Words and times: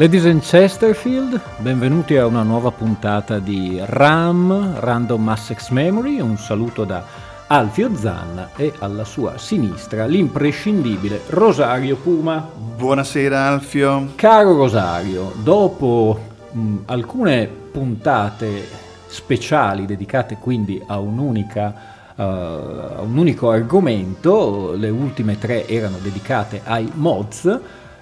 Ladies 0.00 0.24
and 0.24 0.40
Chesterfield, 0.40 1.38
benvenuti 1.58 2.16
a 2.16 2.24
una 2.24 2.42
nuova 2.42 2.70
puntata 2.70 3.38
di 3.38 3.78
RAM, 3.84 4.78
Random 4.78 5.28
Access 5.28 5.68
Memory, 5.68 6.20
un 6.20 6.38
saluto 6.38 6.84
da 6.84 7.04
Alfio 7.46 7.94
Zanna 7.94 8.48
e 8.56 8.72
alla 8.78 9.04
sua 9.04 9.36
sinistra 9.36 10.06
l'imprescindibile 10.06 11.20
Rosario 11.26 11.96
Puma. 11.96 12.48
Buonasera 12.76 13.48
Alfio. 13.48 14.12
Caro 14.14 14.56
Rosario, 14.56 15.34
dopo 15.42 16.18
mh, 16.50 16.76
alcune 16.86 17.46
puntate 17.70 18.66
speciali 19.06 19.84
dedicate 19.84 20.38
quindi 20.40 20.82
a 20.86 20.98
un'unica 20.98 21.74
uh, 22.14 22.22
un 22.22 23.18
unico 23.18 23.50
argomento, 23.50 24.72
le 24.74 24.88
ultime 24.88 25.38
tre 25.38 25.68
erano 25.68 25.98
dedicate 26.00 26.62
ai 26.64 26.90
mods, 26.94 27.60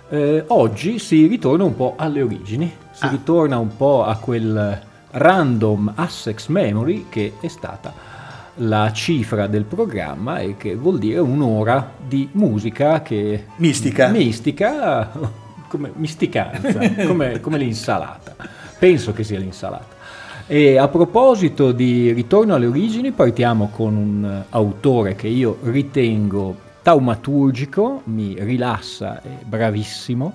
eh, 0.09 0.45
oggi 0.49 0.99
si 0.99 1.27
ritorna 1.27 1.65
un 1.65 1.77
po' 1.77 1.95
alle 1.97 2.23
origini, 2.23 2.73
si 2.93 3.05
ah. 3.05 3.11
ritorna 3.11 3.59
un 3.59 3.77
po' 3.77 4.05
a 4.05 4.17
quel 4.17 4.81
random 5.11 5.93
Assex 5.95 6.49
Memory 6.49 7.07
che 7.09 7.35
è 7.41 7.49
stata 7.49 7.93
la 8.61 8.91
cifra 8.93 9.47
del 9.47 9.65
programma 9.65 10.39
e 10.39 10.57
che 10.57 10.75
vuol 10.75 10.99
dire 10.99 11.19
un'ora 11.19 11.93
di 12.07 12.29
musica 12.33 13.03
che... 13.03 13.47
Mistica. 13.57 14.09
Mistica, 14.09 15.11
come 15.69 15.93
misticanza, 15.95 16.81
come, 17.07 17.41
come 17.41 17.59
l'insalata. 17.59 18.35
Penso 18.79 19.13
che 19.13 19.25
sia 19.25 19.39
l'insalata. 19.39 19.97
E 20.47 20.79
a 20.79 20.89
proposito 20.89 21.73
di 21.73 22.11
ritorno 22.13 22.55
alle 22.55 22.67
origini, 22.67 23.13
partiamo 23.13 23.69
con 23.69 23.95
un 23.95 24.43
autore 24.49 25.15
che 25.15 25.29
io 25.29 25.59
ritengo 25.65 26.67
taumaturgico, 26.89 28.01
mi 28.05 28.35
rilassa, 28.39 29.21
è 29.21 29.45
bravissimo. 29.45 30.33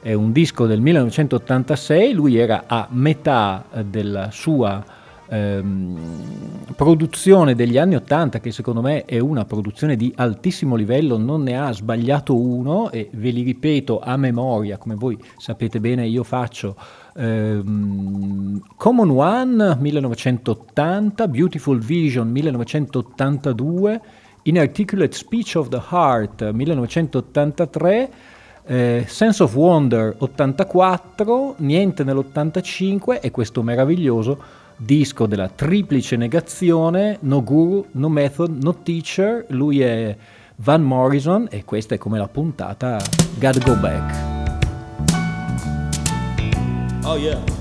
È 0.00 0.12
un 0.12 0.30
disco 0.30 0.66
del 0.66 0.80
1986, 0.80 2.12
lui 2.12 2.36
era 2.36 2.66
a 2.68 2.86
metà 2.90 3.64
della 3.84 4.30
sua 4.30 4.84
ehm, 5.28 5.98
produzione 6.76 7.56
degli 7.56 7.78
anni 7.78 7.96
80, 7.96 8.38
che 8.38 8.52
secondo 8.52 8.80
me 8.80 9.06
è 9.06 9.18
una 9.18 9.44
produzione 9.44 9.96
di 9.96 10.12
altissimo 10.14 10.76
livello, 10.76 11.18
non 11.18 11.42
ne 11.42 11.58
ha 11.58 11.72
sbagliato 11.72 12.40
uno 12.40 12.92
e 12.92 13.10
ve 13.14 13.30
li 13.30 13.42
ripeto 13.42 13.98
a 13.98 14.16
memoria, 14.16 14.78
come 14.78 14.94
voi 14.94 15.18
sapete 15.36 15.80
bene 15.80 16.06
io 16.06 16.22
faccio. 16.22 16.76
Um, 17.14 18.62
Common 18.76 19.10
One 19.10 19.76
1980, 19.80 21.26
Beautiful 21.26 21.80
Vision 21.80 22.30
1982, 22.30 24.00
Inarticulate 24.48 25.14
Speech 25.14 25.56
of 25.56 25.68
the 25.68 25.82
Heart 25.90 26.52
1983, 26.52 28.08
eh, 28.64 29.04
Sense 29.06 29.42
of 29.42 29.54
Wonder 29.54 30.14
84, 30.16 31.56
Niente 31.58 32.02
nell'85 32.02 33.20
e 33.20 33.30
questo 33.30 33.62
meraviglioso 33.62 34.38
disco 34.74 35.26
della 35.26 35.48
triplice 35.48 36.16
negazione 36.16 37.18
No 37.20 37.42
Guru, 37.42 37.88
No 37.92 38.08
Method, 38.08 38.62
No 38.62 38.74
Teacher, 38.82 39.44
lui 39.48 39.82
è 39.82 40.16
Van 40.56 40.82
Morrison 40.82 41.46
e 41.50 41.64
questa 41.64 41.96
è 41.96 41.98
come 41.98 42.16
la 42.16 42.28
puntata 42.28 42.98
Gotta 43.38 43.58
Go 43.58 43.76
Back. 43.76 44.36
Oh 47.04 47.16
yeah. 47.16 47.57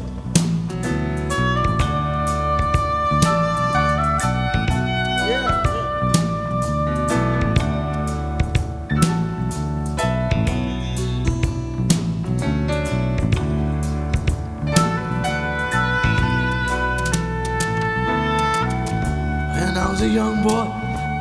Was 19.98 20.06
a 20.06 20.14
young 20.14 20.44
boy 20.44 20.66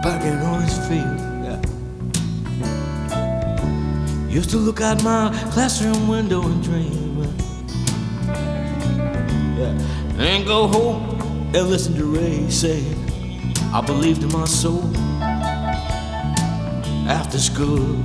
back 0.02 0.22
in 0.22 0.38
Orangefield. 0.38 1.18
Yeah. 1.46 1.60
Used 4.28 4.50
to 4.50 4.58
look 4.58 4.82
out 4.82 5.02
my 5.02 5.30
classroom 5.52 6.08
window 6.08 6.42
and 6.42 6.62
dream. 6.62 7.22
Yeah. 9.58 9.72
And 10.18 10.44
go 10.46 10.66
home 10.66 11.08
and 11.54 11.68
listen 11.70 11.94
to 11.94 12.04
Ray 12.04 12.50
say, 12.50 12.84
I 13.72 13.80
believed 13.80 14.22
in 14.22 14.30
my 14.32 14.44
soul 14.44 14.84
after 17.08 17.38
school. 17.38 17.96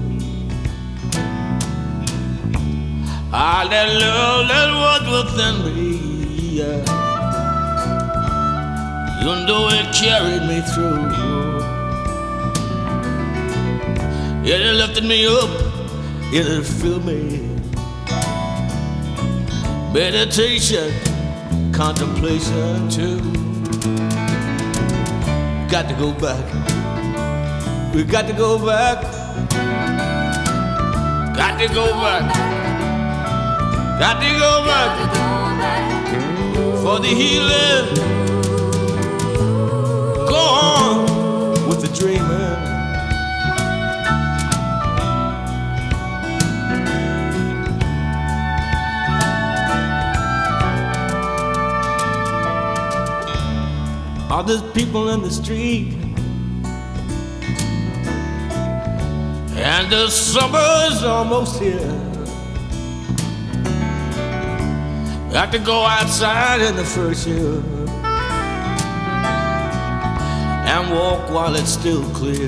Ah, 3.34 3.62
I 3.62 3.64
let 3.66 3.88
love 4.02 4.48
that 4.48 4.70
was 4.84 5.04
within 5.16 5.56
me. 5.66 5.90
Yeah 6.60 7.11
even 9.22 9.46
know 9.46 9.68
it 9.70 9.94
carried 9.94 10.42
me 10.48 10.62
through. 10.62 11.12
Yet 14.44 14.62
it 14.62 14.74
lifted 14.74 15.04
me 15.04 15.28
up, 15.28 15.50
it 16.34 16.64
filled 16.64 17.06
me. 17.06 17.48
Meditation, 19.94 20.92
contemplation 21.72 22.90
too. 22.90 23.20
Got 25.70 25.88
to 25.90 25.96
go 26.00 26.14
back. 26.14 26.44
We 27.94 28.04
got 28.04 28.26
to 28.26 28.34
go 28.34 28.58
back. 28.66 29.04
Got 31.36 31.60
to 31.60 31.68
go 31.68 31.86
back. 32.02 32.34
Got 34.00 34.20
to 34.20 34.40
go 34.40 34.66
back 34.66 35.16
for 36.82 37.00
the 37.00 37.10
healing 37.10 38.21
dreaming. 42.02 42.22
All 54.32 54.44
the 54.44 54.68
people 54.74 55.10
in 55.10 55.22
the 55.22 55.30
street, 55.30 55.94
and 59.56 59.92
the 59.92 60.10
summer's 60.10 61.04
almost 61.04 61.62
here. 61.62 61.78
Got 65.32 65.52
to 65.52 65.60
go 65.60 65.84
outside 65.86 66.62
in 66.62 66.76
the 66.76 66.84
first 66.84 67.28
year 67.28 67.62
walk 70.94 71.30
while 71.30 71.56
it's 71.56 71.72
still 71.72 72.04
clear. 72.12 72.48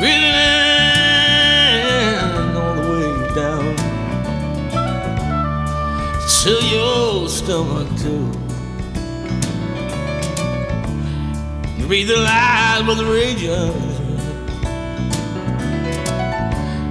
Breathing 0.00 0.34
in 2.04 2.56
all 2.56 2.74
the 2.74 2.82
way 2.90 3.10
down 3.34 3.76
to 6.42 6.52
your 6.66 7.28
stomach 7.28 7.88
too. 8.00 8.26
Breathe 11.86 12.08
the 12.08 12.16
lies 12.16 12.82
with 12.84 12.98
the 12.98 13.04
raging 13.04 13.86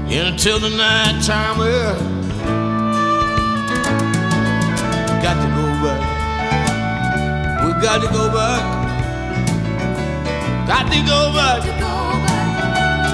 until 0.10 0.58
the 0.58 0.70
night 0.70 1.22
time. 1.22 1.58
Got 1.58 2.15
got 7.86 8.02
to 8.02 8.08
go 8.08 8.30
back. 8.34 8.62
Got 10.68 10.92
to 10.92 11.00
go 11.06 11.32
back. 11.36 11.62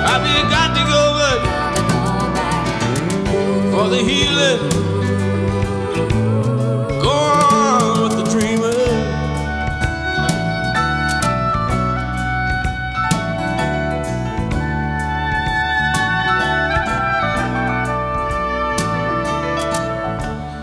I 0.07 0.15
mean, 0.23 0.43
got 0.49 0.71
to 0.77 0.83
go 0.95 1.01
back 1.19 1.39
for 3.73 3.89
the 3.89 3.97
healing. 3.97 4.61
Go 7.01 7.11
on 7.11 8.01
with 8.01 8.15
the 8.15 8.23
dreaming. 8.31 8.71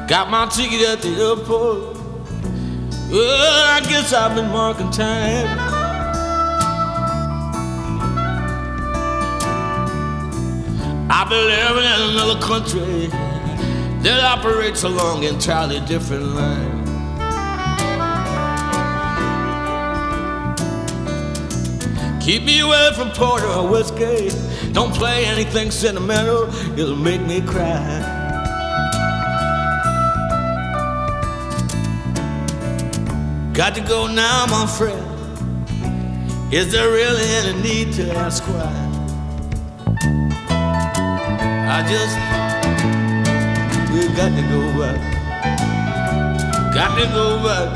Got 0.08 0.30
my 0.30 0.46
ticket 0.46 0.80
at 0.88 1.02
the 1.02 1.10
airport. 1.10 1.97
Well, 3.10 3.64
I 3.74 3.80
guess 3.88 4.12
I've 4.12 4.34
been 4.34 4.50
marking 4.50 4.90
time. 4.90 5.48
I've 11.10 11.30
been 11.30 11.46
living 11.46 11.84
in 11.84 12.10
another 12.10 12.38
country 12.42 13.06
that 14.02 14.20
operates 14.22 14.82
along 14.82 15.22
entirely 15.22 15.80
different 15.86 16.26
lines. 16.26 16.88
Keep 22.22 22.44
me 22.44 22.60
away 22.60 22.90
from 22.94 23.10
porter 23.12 23.46
or 23.46 23.70
whiskey. 23.70 24.28
Don't 24.72 24.92
play 24.92 25.24
anything 25.24 25.70
sentimental, 25.70 26.52
it'll 26.78 26.94
make 26.94 27.22
me 27.22 27.40
cry. 27.40 28.17
Got 33.58 33.74
to 33.74 33.80
go 33.80 34.06
now, 34.06 34.46
my 34.46 34.66
friend. 34.66 35.02
Is 36.54 36.70
there 36.70 36.92
really 36.92 37.26
any 37.42 37.60
need 37.60 37.92
to 37.94 38.08
ask 38.14 38.44
why? 38.46 38.70
I 41.66 41.82
just, 41.90 42.14
we 43.90 44.06
got 44.14 44.30
to 44.30 44.42
go 44.46 44.62
back. 44.78 45.02
Got 46.72 47.02
to 47.02 47.06
go 47.10 47.42
back. 47.42 47.74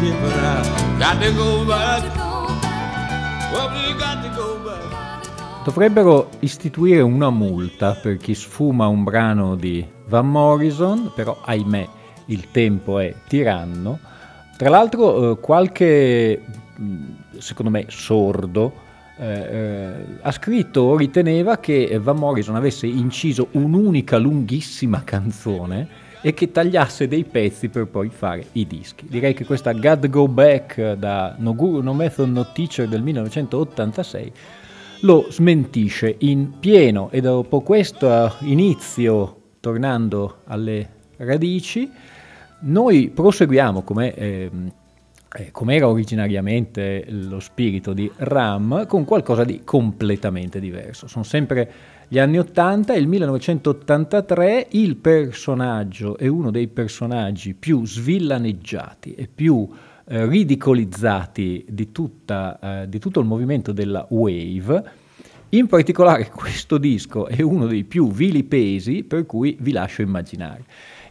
Different 0.00 0.40
I 0.40 0.96
got 0.98 1.20
to 1.20 1.32
go 1.32 1.66
back. 1.68 2.02
Well, 3.52 3.68
we 3.76 3.92
got 4.00 4.22
to 4.24 4.30
go 4.34 4.56
back. 4.64 5.64
Dovrebbero 5.64 6.30
istituire 6.38 7.02
una 7.02 7.28
multa 7.28 7.92
per 7.92 8.16
chi 8.16 8.34
sfuma 8.34 8.86
un 8.86 9.04
brano 9.04 9.54
di 9.54 9.86
Van 10.06 10.30
Morrison, 10.30 11.12
però 11.14 11.38
ahimè 11.44 11.86
il 12.28 12.50
tempo 12.50 12.98
è 12.98 13.14
tiranno. 13.28 14.12
Tra 14.64 14.72
l'altro 14.72 15.32
eh, 15.32 15.40
qualche, 15.40 16.40
mh, 16.74 17.36
secondo 17.36 17.70
me, 17.70 17.84
sordo 17.88 18.72
eh, 19.18 19.26
eh, 19.26 19.92
ha 20.22 20.32
scritto 20.32 20.96
riteneva 20.96 21.58
che 21.58 22.00
Van 22.02 22.16
Morrison 22.16 22.56
avesse 22.56 22.86
inciso 22.86 23.48
un'unica 23.50 24.16
lunghissima 24.16 25.04
canzone 25.04 25.86
e 26.22 26.32
che 26.32 26.50
tagliasse 26.50 27.06
dei 27.06 27.24
pezzi 27.24 27.68
per 27.68 27.88
poi 27.88 28.08
fare 28.08 28.46
i 28.52 28.66
dischi. 28.66 29.04
Direi 29.06 29.34
che 29.34 29.44
questa 29.44 29.72
God 29.72 30.08
Go 30.08 30.28
Back 30.28 30.94
da 30.94 31.34
No 31.36 31.54
Guru 31.54 31.82
No 31.82 31.92
Method 31.92 32.30
No 32.30 32.50
Teacher 32.50 32.88
del 32.88 33.02
1986 33.02 34.32
lo 35.00 35.26
smentisce 35.28 36.14
in 36.20 36.58
pieno 36.58 37.10
e 37.10 37.20
dopo 37.20 37.60
questo 37.60 38.34
inizio, 38.40 39.40
tornando 39.60 40.38
alle 40.46 40.88
radici, 41.18 41.90
noi 42.64 43.10
proseguiamo 43.10 43.82
come... 43.82 44.14
Ehm, 44.14 44.72
eh, 45.36 45.50
era 45.66 45.88
originariamente 45.88 47.04
lo 47.08 47.40
spirito 47.40 47.92
di 47.92 48.08
Ram, 48.18 48.86
con 48.86 49.04
qualcosa 49.04 49.42
di 49.42 49.62
completamente 49.64 50.60
diverso. 50.60 51.08
Sono 51.08 51.24
sempre 51.24 51.72
gli 52.06 52.20
anni 52.20 52.38
80 52.38 52.94
e 52.94 52.98
il 52.98 53.08
1983 53.08 54.68
il 54.70 54.94
personaggio 54.94 56.16
è 56.16 56.28
uno 56.28 56.52
dei 56.52 56.68
personaggi 56.68 57.54
più 57.54 57.84
svillaneggiati 57.84 59.14
e 59.14 59.26
più 59.26 59.68
eh, 60.06 60.24
ridicolizzati 60.26 61.66
di, 61.68 61.90
tutta, 61.90 62.82
eh, 62.82 62.88
di 62.88 63.00
tutto 63.00 63.18
il 63.18 63.26
movimento 63.26 63.72
della 63.72 64.06
wave. 64.10 64.84
In 65.48 65.66
particolare 65.66 66.30
questo 66.32 66.78
disco 66.78 67.26
è 67.26 67.42
uno 67.42 67.66
dei 67.66 67.82
più 67.82 68.08
vilipesi 68.12 69.02
per 69.02 69.26
cui 69.26 69.56
vi 69.58 69.72
lascio 69.72 70.02
immaginare 70.02 70.64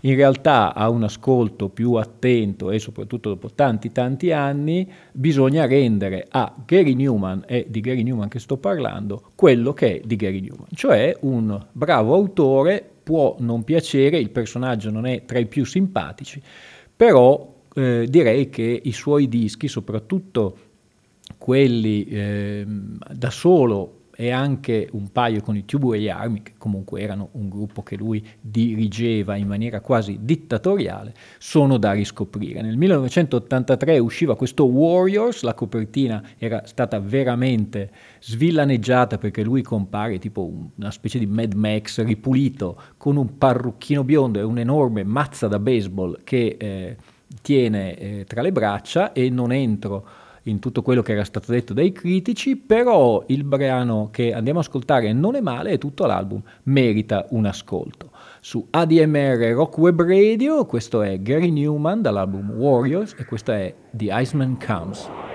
in 0.06 0.16
realtà 0.16 0.74
a 0.74 0.90
un 0.90 1.04
ascolto 1.04 1.70
più 1.70 1.94
attento 1.94 2.72
e 2.72 2.80
soprattutto 2.80 3.30
dopo 3.30 3.52
tanti 3.54 3.92
tanti 3.92 4.32
anni 4.32 4.90
bisogna 5.12 5.66
rendere 5.66 6.28
a 6.30 6.54
Gary 6.66 6.94
Newman, 6.94 7.44
è 7.46 7.66
di 7.68 7.80
Gary 7.80 8.04
Newman 8.04 8.28
che 8.28 8.40
sto 8.40 8.58
parlando, 8.58 9.32
quello 9.36 9.74
che 9.74 9.98
è 9.98 10.02
di 10.04 10.16
Gary 10.16 10.42
Newman, 10.42 10.68
cioè 10.74 11.16
un 11.22 11.68
bravo 11.72 12.16
autore, 12.16 12.88
può 13.04 13.36
non 13.40 13.64
piacere, 13.64 14.18
il 14.18 14.30
personaggio 14.30 14.90
non 14.90 15.06
è 15.06 15.24
tra 15.26 15.40
i 15.40 15.46
più 15.46 15.66
simpatici, 15.66 16.42
però 16.96 17.54
eh, 17.74 18.06
direi 18.10 18.50
che 18.50 18.82
i 18.84 18.92
suoi 18.92 19.30
dischi, 19.30 19.68
soprattutto 19.68 20.58
quelli 21.38 22.06
eh, 22.06 22.66
da 22.68 23.30
solo 23.30 24.02
e 24.16 24.32
anche 24.32 24.88
un 24.92 25.12
paio 25.12 25.42
con 25.42 25.56
i 25.56 25.66
Tubeway 25.66 26.08
Army, 26.10 26.44
che 26.44 26.54
comunque 26.58 27.02
erano 27.02 27.30
un 27.34 27.50
gruppo 27.50 27.82
che 27.82 27.96
lui 27.96 28.26
dirigeva 28.40 29.36
in 29.36 29.48
maniera 29.48 29.82
quasi 29.82 30.20
dittatoriale, 30.22 31.14
sono 31.40 31.78
da 31.78 31.94
riscoprire. 31.94 32.62
Nel 32.62 32.78
1983 32.78 34.00
usciva 34.00 34.36
questo 34.36 34.66
Warriors, 34.66 35.42
la 35.44 35.54
copertina 35.54 36.24
era 36.38 36.64
stata 36.66 37.00
veramente 37.00 37.92
svillaneggiata 38.20 39.18
perché 39.18 39.44
lui 39.44 39.62
compare 39.62 40.20
tipo 40.20 40.52
una 40.76 40.92
specie 40.92 41.20
di 41.20 41.26
Mad 41.26 41.54
Max 41.54 42.04
ripulito 42.04 42.80
con 42.98 43.18
un 43.18 43.38
parrucchino 43.38 44.04
biondo 44.04 44.40
e 44.40 44.44
un'enorme 44.44 45.04
mazza 45.04 45.48
da 45.48 45.60
baseball 45.60 46.20
che 46.24 46.56
eh, 46.60 46.98
tiene 47.42 47.98
eh, 47.98 48.26
tra 48.26 48.42
le 48.42 48.52
braccia 48.52 49.12
e 49.12 49.30
non 49.30 49.52
entro 49.52 50.06
in 50.44 50.60
tutto 50.60 50.82
quello 50.82 51.02
che 51.02 51.14
era 51.14 51.24
stato 51.24 51.52
detto 51.52 51.74
dai 51.74 51.92
critici, 51.92 52.56
però 52.56 53.24
il 53.28 53.44
brano 53.44 54.10
che 54.12 54.34
andiamo 54.34 54.60
a 54.60 54.62
ascoltare 54.62 55.14
non 55.14 55.36
è 55.36 55.42
male 55.42 55.72
e 55.72 55.78
tutto 55.78 56.06
l'album 56.06 56.42
merita 56.64 57.26
un 57.30 57.46
ascolto. 57.46 58.12
Su 58.42 58.68
ADMR 58.70 59.54
Rock 59.54 59.78
Web 59.78 60.02
Radio, 60.02 60.66
questo 60.66 61.02
è 61.02 61.22
Gary 61.22 61.50
Newman 61.50 62.02
dall'album 62.02 62.52
Warriors 62.52 63.16
e 63.18 63.26
questo 63.26 63.52
è 63.52 63.74
The 63.92 64.10
Iceman 64.12 64.58
Comes. 64.60 65.33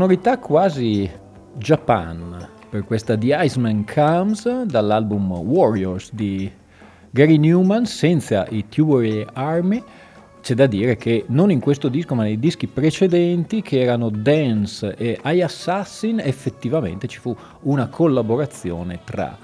Sonorità 0.00 0.38
quasi 0.38 1.10
Japan 1.58 2.48
per 2.70 2.84
questa 2.84 3.18
The 3.18 3.36
Iceman 3.38 3.84
Comes 3.84 4.62
dall'album 4.62 5.30
Warriors 5.30 6.14
di 6.14 6.50
Gary 7.10 7.36
Newman 7.36 7.84
senza 7.84 8.46
i 8.48 8.66
Tubular 8.66 9.26
Army. 9.34 9.84
C'è 10.40 10.54
da 10.54 10.66
dire 10.66 10.96
che 10.96 11.26
non 11.28 11.50
in 11.50 11.60
questo 11.60 11.88
disco 11.88 12.14
ma 12.14 12.22
nei 12.22 12.38
dischi 12.38 12.66
precedenti 12.66 13.60
che 13.60 13.82
erano 13.82 14.08
Dance 14.08 14.94
e 14.96 15.20
I 15.22 15.42
Assassin 15.42 16.18
effettivamente 16.18 17.06
ci 17.06 17.18
fu 17.18 17.36
una 17.64 17.88
collaborazione 17.88 19.00
tra 19.04 19.36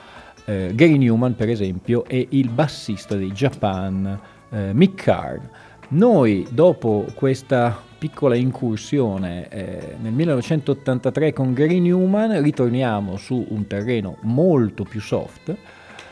eh, 0.47 0.71
Gary 0.75 0.97
Newman 0.97 1.37
per 1.37 1.51
esempio 1.51 2.07
e 2.07 2.29
il 2.31 2.49
bassista 2.49 3.15
dei 3.15 3.31
Japan 3.31 4.19
eh, 4.49 4.71
Mick 4.73 5.05
Karn. 5.05 5.51
Noi 5.89 6.47
dopo 6.51 7.05
questa 7.15 7.79
piccola 7.99 8.35
incursione 8.35 9.49
eh, 9.49 9.97
nel 10.01 10.13
1983 10.13 11.33
con 11.33 11.53
Gary 11.53 11.81
Newman 11.81 12.43
ritorniamo 12.43 13.17
su 13.17 13.45
un 13.49 13.67
terreno 13.67 14.19
molto 14.23 14.85
più 14.85 15.01
soft 15.01 15.57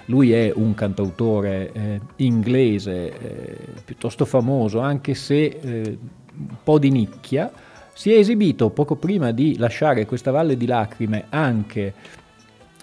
lui 0.07 0.33
è 0.33 0.53
un 0.55 0.75
cantautore 0.75 1.73
eh, 1.73 2.00
inglese 2.17 3.19
eh, 3.19 3.59
piuttosto 3.85 4.25
famoso, 4.25 4.81
anche 4.81 5.14
se 5.14 5.45
eh, 5.45 5.99
un 6.37 6.57
po' 6.62 6.79
di 6.79 6.91
nicchia. 6.91 7.50
Si 7.93 8.12
è 8.12 8.19
esibito 8.19 8.71
poco 8.71 8.97
prima 8.97 9.31
di 9.31 9.57
lasciare 9.57 10.05
questa 10.05 10.31
valle 10.31 10.57
di 10.57 10.67
lacrime 10.67 11.26
anche 11.31 11.95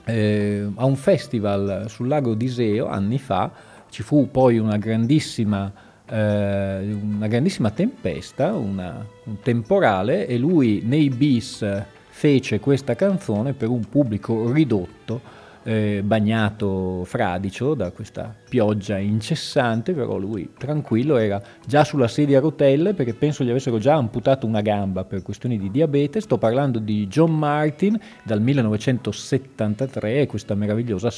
eh, 0.05 0.67
a 0.73 0.85
un 0.85 0.95
festival 0.95 1.85
sul 1.89 2.07
lago 2.07 2.33
d'Iseo 2.33 2.87
anni 2.87 3.19
fa. 3.19 3.51
Ci 3.89 4.03
fu 4.03 4.29
poi 4.31 4.57
una 4.57 4.77
grandissima, 4.77 5.71
eh, 6.11 6.97
una 7.01 7.27
grandissima 7.27 7.71
tempesta, 7.71 8.53
una, 8.53 9.05
un 9.23 9.39
temporale, 9.39 10.27
e 10.27 10.37
lui 10.37 10.81
nei 10.83 11.09
bis 11.09 11.65
fece 12.09 12.59
questa 12.59 12.95
canzone 12.95 13.53
per 13.53 13.69
un 13.69 13.87
pubblico 13.87 14.51
ridotto 14.51 15.39
eh, 15.63 16.01
bagnato 16.03 17.03
fradicio 17.05 17.73
da 17.73 17.91
questa 17.91 18.35
pioggia 18.49 18.97
incessante, 18.97 19.93
però 19.93 20.17
lui 20.17 20.51
tranquillo 20.57 21.17
era 21.17 21.41
già 21.65 21.83
sulla 21.83 22.07
sedia 22.07 22.39
a 22.39 22.41
rotelle 22.41 22.93
perché 22.93 23.13
penso 23.13 23.43
gli 23.43 23.49
avessero 23.49 23.77
già 23.77 23.95
amputato 23.95 24.45
una 24.45 24.61
gamba 24.61 25.03
per 25.03 25.21
questioni 25.21 25.57
di 25.57 25.71
diabete. 25.71 26.19
Sto 26.19 26.37
parlando 26.37 26.79
di 26.79 27.07
John 27.07 27.37
Martin 27.37 27.99
dal 28.23 28.41
1973 28.41 30.21
e 30.21 30.27
questa 30.27 30.55
meravigliosa 30.55 31.09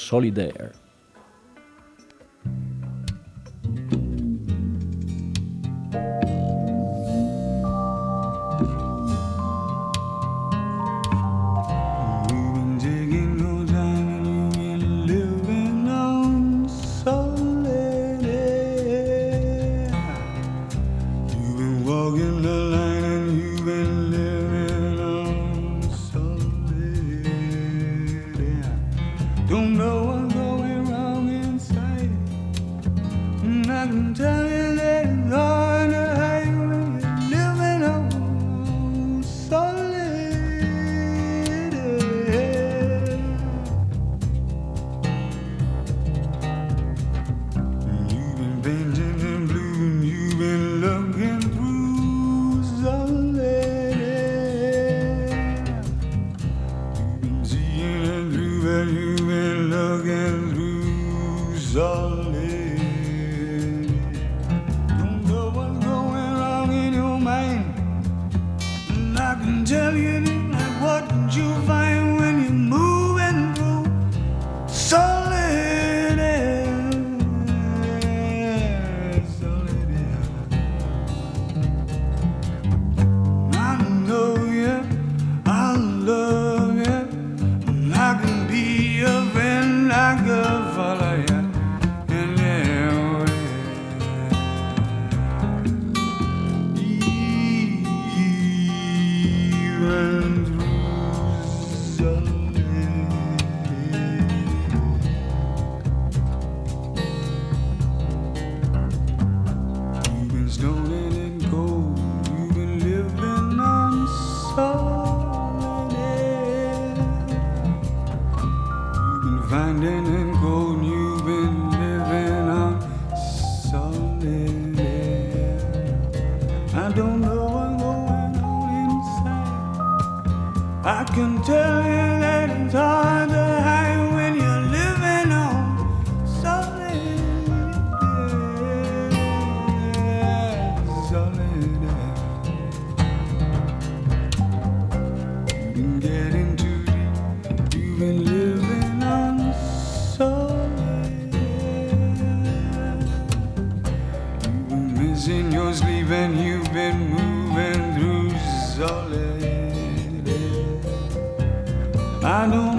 Solidaire. 162.33 162.73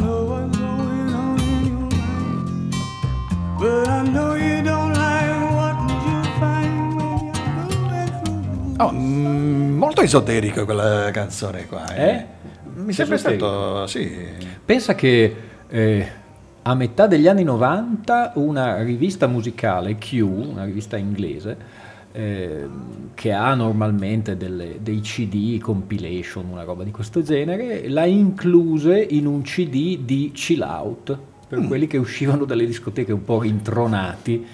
esoterica 10.04 10.64
quella 10.64 11.10
canzone 11.10 11.66
qua. 11.66 11.92
Eh? 11.94 12.08
eh? 12.08 12.26
Mi 12.74 12.92
sembra 12.92 13.16
stato, 13.18 13.86
sì. 13.86 14.10
Pensa 14.64 14.94
che 14.94 15.36
eh, 15.68 16.08
a 16.62 16.74
metà 16.74 17.06
degli 17.06 17.26
anni 17.26 17.42
90 17.42 18.32
una 18.36 18.82
rivista 18.82 19.26
musicale, 19.26 19.96
Q, 19.96 20.20
una 20.20 20.64
rivista 20.64 20.96
inglese, 20.96 21.56
eh, 22.16 22.68
che 23.14 23.32
ha 23.32 23.54
normalmente 23.54 24.36
delle, 24.36 24.78
dei 24.80 25.00
CD, 25.00 25.58
compilation, 25.58 26.46
una 26.48 26.62
roba 26.62 26.84
di 26.84 26.92
questo 26.92 27.22
genere, 27.22 27.88
l'ha 27.88 28.04
incluse 28.04 29.00
in 29.00 29.26
un 29.26 29.42
CD 29.42 29.98
di 29.98 30.30
chill 30.32 30.60
out, 30.60 31.18
per 31.48 31.58
mm. 31.58 31.66
quelli 31.66 31.88
che 31.88 31.96
uscivano 31.96 32.44
dalle 32.44 32.66
discoteche 32.66 33.12
un 33.12 33.24
po' 33.24 33.40
rintronati 33.40 34.46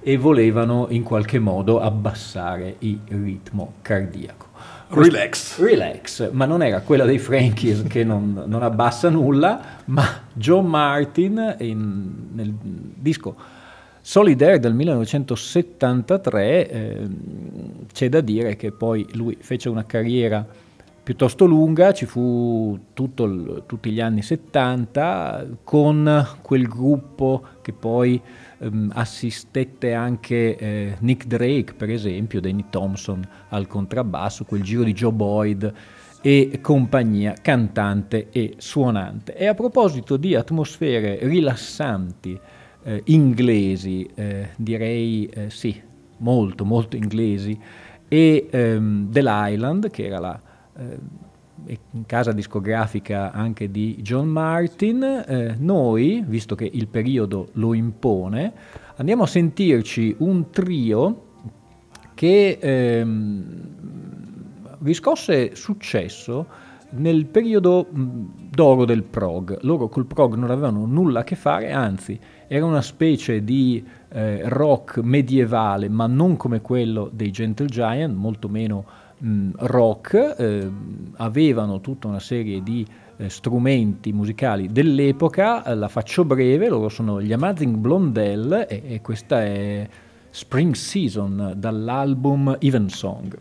e 0.00 0.16
volevano 0.16 0.86
in 0.88 1.02
qualche 1.02 1.38
modo 1.38 1.80
abbassare 1.80 2.76
il 2.78 2.98
ritmo 3.08 3.74
cardiaco. 3.82 4.46
Relax. 4.88 5.58
Relax, 5.58 6.30
ma 6.32 6.46
non 6.46 6.62
era 6.62 6.80
quella 6.80 7.04
dei 7.04 7.18
Frankies 7.18 7.84
che 7.88 8.04
non, 8.04 8.44
non 8.46 8.62
abbassa 8.62 9.10
nulla, 9.10 9.60
ma 9.86 10.04
John 10.32 10.64
Martin 10.64 11.56
in, 11.58 12.10
nel 12.32 12.54
disco 12.54 13.60
Solidaire 14.04 14.58
del 14.58 14.74
1973 14.74 16.68
eh, 16.68 17.08
c'è 17.92 18.08
da 18.08 18.20
dire 18.20 18.56
che 18.56 18.72
poi 18.72 19.06
lui 19.12 19.36
fece 19.38 19.68
una 19.68 19.84
carriera 19.86 20.44
piuttosto 21.04 21.44
lunga, 21.46 21.92
ci 21.92 22.06
fu 22.06 22.76
il, 22.96 23.62
tutti 23.64 23.90
gli 23.92 24.00
anni 24.00 24.22
70 24.22 25.46
con 25.62 26.28
quel 26.42 26.66
gruppo 26.66 27.44
che 27.62 27.72
poi 27.72 28.20
ehm, 28.58 28.90
assistette 28.92 29.94
anche 29.94 30.56
eh, 30.56 30.96
Nick 30.98 31.26
Drake 31.26 31.74
per 31.74 31.88
esempio, 31.88 32.40
Danny 32.40 32.64
Thompson 32.70 33.24
al 33.50 33.68
contrabbasso, 33.68 34.44
quel 34.44 34.62
giro 34.62 34.82
di 34.82 34.94
Joe 34.94 35.12
Boyd 35.12 35.72
e 36.20 36.58
compagnia 36.60 37.34
cantante 37.40 38.30
e 38.30 38.54
suonante. 38.58 39.36
E 39.36 39.46
a 39.46 39.54
proposito 39.54 40.16
di 40.16 40.34
atmosfere 40.34 41.18
rilassanti, 41.22 42.38
eh, 42.84 43.02
inglesi, 43.06 44.08
eh, 44.14 44.48
direi 44.56 45.26
eh, 45.26 45.50
sì, 45.50 45.80
molto 46.18 46.64
molto 46.64 46.96
inglesi, 46.96 47.58
e 48.08 48.48
ehm, 48.50 49.08
dell'Island, 49.10 49.90
che 49.90 50.06
era 50.06 50.18
la 50.18 50.40
eh, 50.76 50.98
casa 52.06 52.32
discografica 52.32 53.32
anche 53.32 53.70
di 53.70 53.96
John 54.00 54.28
Martin, 54.28 55.02
eh, 55.02 55.56
noi, 55.58 56.22
visto 56.26 56.54
che 56.54 56.68
il 56.70 56.88
periodo 56.88 57.48
lo 57.52 57.74
impone, 57.74 58.52
andiamo 58.96 59.22
a 59.22 59.26
sentirci 59.26 60.14
un 60.18 60.50
trio 60.50 61.30
che 62.14 62.58
ehm, 62.60 63.70
riscosse 64.82 65.54
successo 65.54 66.70
nel 66.92 67.26
periodo 67.26 67.86
d'oro 67.90 68.84
del 68.84 69.02
prog. 69.02 69.58
Loro 69.62 69.88
col 69.88 70.06
prog 70.06 70.34
non 70.34 70.50
avevano 70.50 70.86
nulla 70.86 71.20
a 71.20 71.24
che 71.24 71.36
fare, 71.36 71.72
anzi 71.72 72.18
era 72.46 72.64
una 72.64 72.82
specie 72.82 73.42
di 73.44 73.84
eh, 74.10 74.42
rock 74.48 74.98
medievale, 74.98 75.88
ma 75.88 76.06
non 76.06 76.36
come 76.36 76.60
quello 76.60 77.10
dei 77.12 77.30
Gentle 77.30 77.66
Giant, 77.66 78.14
molto 78.14 78.48
meno 78.48 78.84
mh, 79.18 79.50
rock, 79.56 80.34
eh, 80.38 80.70
avevano 81.16 81.80
tutta 81.80 82.08
una 82.08 82.20
serie 82.20 82.62
di 82.62 82.86
eh, 83.16 83.28
strumenti 83.28 84.12
musicali 84.12 84.70
dell'epoca, 84.70 85.64
eh, 85.64 85.74
la 85.74 85.88
faccio 85.88 86.24
breve, 86.24 86.68
loro 86.68 86.88
sono 86.88 87.22
gli 87.22 87.32
Amazing 87.32 87.76
Blondell 87.76 88.66
e, 88.68 88.82
e 88.84 89.00
questa 89.00 89.42
è 89.42 89.88
Spring 90.30 90.74
Season 90.74 91.54
dall'album 91.56 92.56
Even 92.60 92.88
Song. 92.88 93.38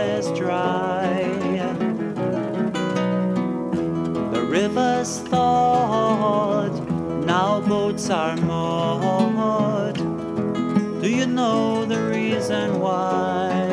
Is 0.00 0.30
dry. 0.38 1.24
The 4.32 4.42
river's 4.48 5.20
thawed, 5.20 6.74
now 7.26 7.60
boats 7.60 8.10
are 8.10 8.36
moored. 8.36 9.96
Do 11.02 11.08
you 11.08 11.26
know 11.26 11.84
the 11.84 12.02
reason 12.08 12.80
why? 12.80 13.68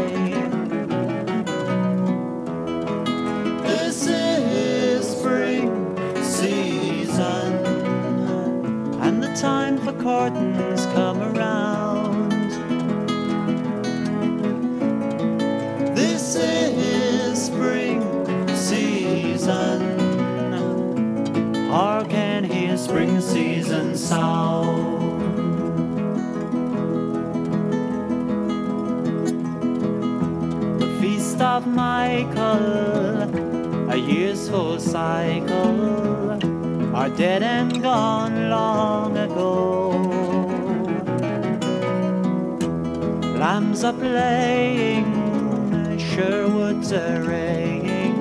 This 3.63 4.08
is 4.08 5.06
spring 5.08 5.96
season, 6.24 7.66
and 9.02 9.24
the 9.24 9.34
time 9.36 9.78
for 9.78 9.94
courting 10.04 10.58
come 10.94 11.22
around. 11.22 11.77
Sound. 24.08 25.20
The 30.80 30.88
feast 31.02 31.41
of 31.41 31.67
Michael, 31.67 33.24
a 33.91 34.36
full 34.36 34.80
cycle, 34.80 35.76
are 36.96 37.10
dead 37.10 37.43
and 37.43 37.82
gone 37.82 38.50
long 38.50 39.17
ago. 39.17 39.58
Lambs 43.41 43.84
are 43.84 43.93
playing, 43.93 45.10
Sherwood's 46.00 46.93
arraying, 46.93 48.15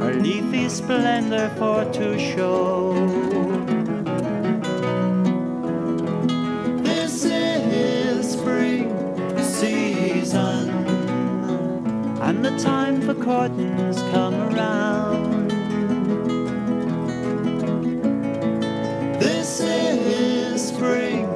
her 0.00 0.14
leafy 0.14 0.68
splendor 0.68 1.48
for 1.58 1.84
to 1.92 2.16
show. 2.18 3.29
And 12.30 12.44
the 12.44 12.56
time 12.58 13.02
for 13.02 13.12
courting's 13.12 14.00
come 14.12 14.34
around. 14.34 15.50
This 19.18 19.58
is 19.58 20.68
spring 20.68 21.26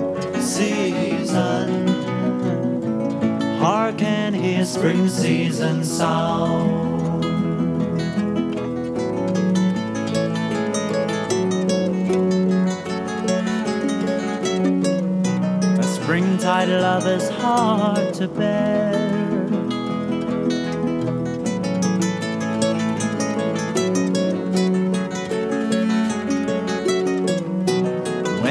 season 0.41 1.89
hearken 3.59 4.35
his 4.35 4.73
spring 4.73 5.09
season 5.09 5.83
sound. 5.85 7.25
A 15.77 15.83
springtide 15.83 16.69
love 16.69 17.09
is 17.09 17.29
hard 17.31 18.15
to 18.15 18.29
bear. 18.29 18.94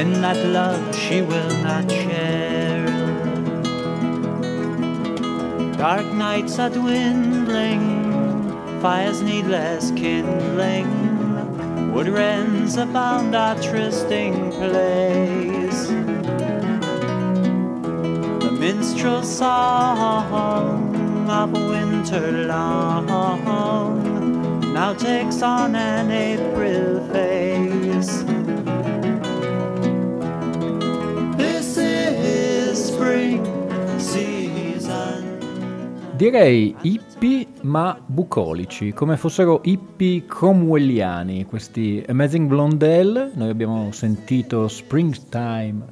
When 0.04 0.20
that 0.20 0.36
love 0.48 0.94
she 0.94 1.22
will 1.22 1.48
not 1.62 1.90
share. 1.90 2.84
Dark 5.78 6.04
nights 6.12 6.58
are 6.58 6.68
dwindling, 6.68 7.80
fires 8.82 9.22
need 9.22 9.46
less 9.46 9.90
kindling. 9.92 10.90
Wood 11.94 12.08
wrens 12.08 12.76
abound 12.76 13.34
our 13.34 13.58
trysting 13.62 14.52
place. 14.52 15.86
The 18.44 18.52
minstrel 18.60 19.22
song 19.22 21.30
of 21.30 21.52
winter 21.52 22.44
long 22.46 23.06
now 24.74 24.92
takes 24.92 25.40
on 25.40 25.74
an 25.74 26.10
April 26.10 27.00
face. 27.10 27.33
Direi 36.24 36.74
hippie 36.80 37.46
ma 37.64 38.00
bucolici, 38.02 38.94
come 38.94 39.18
fossero 39.18 39.60
hippie 39.62 40.24
cromwelliani, 40.24 41.44
questi 41.44 42.02
Amazing 42.08 42.48
Blondel, 42.48 43.32
noi 43.34 43.50
abbiamo 43.50 43.92
sentito 43.92 44.66
Springtime, 44.66 45.84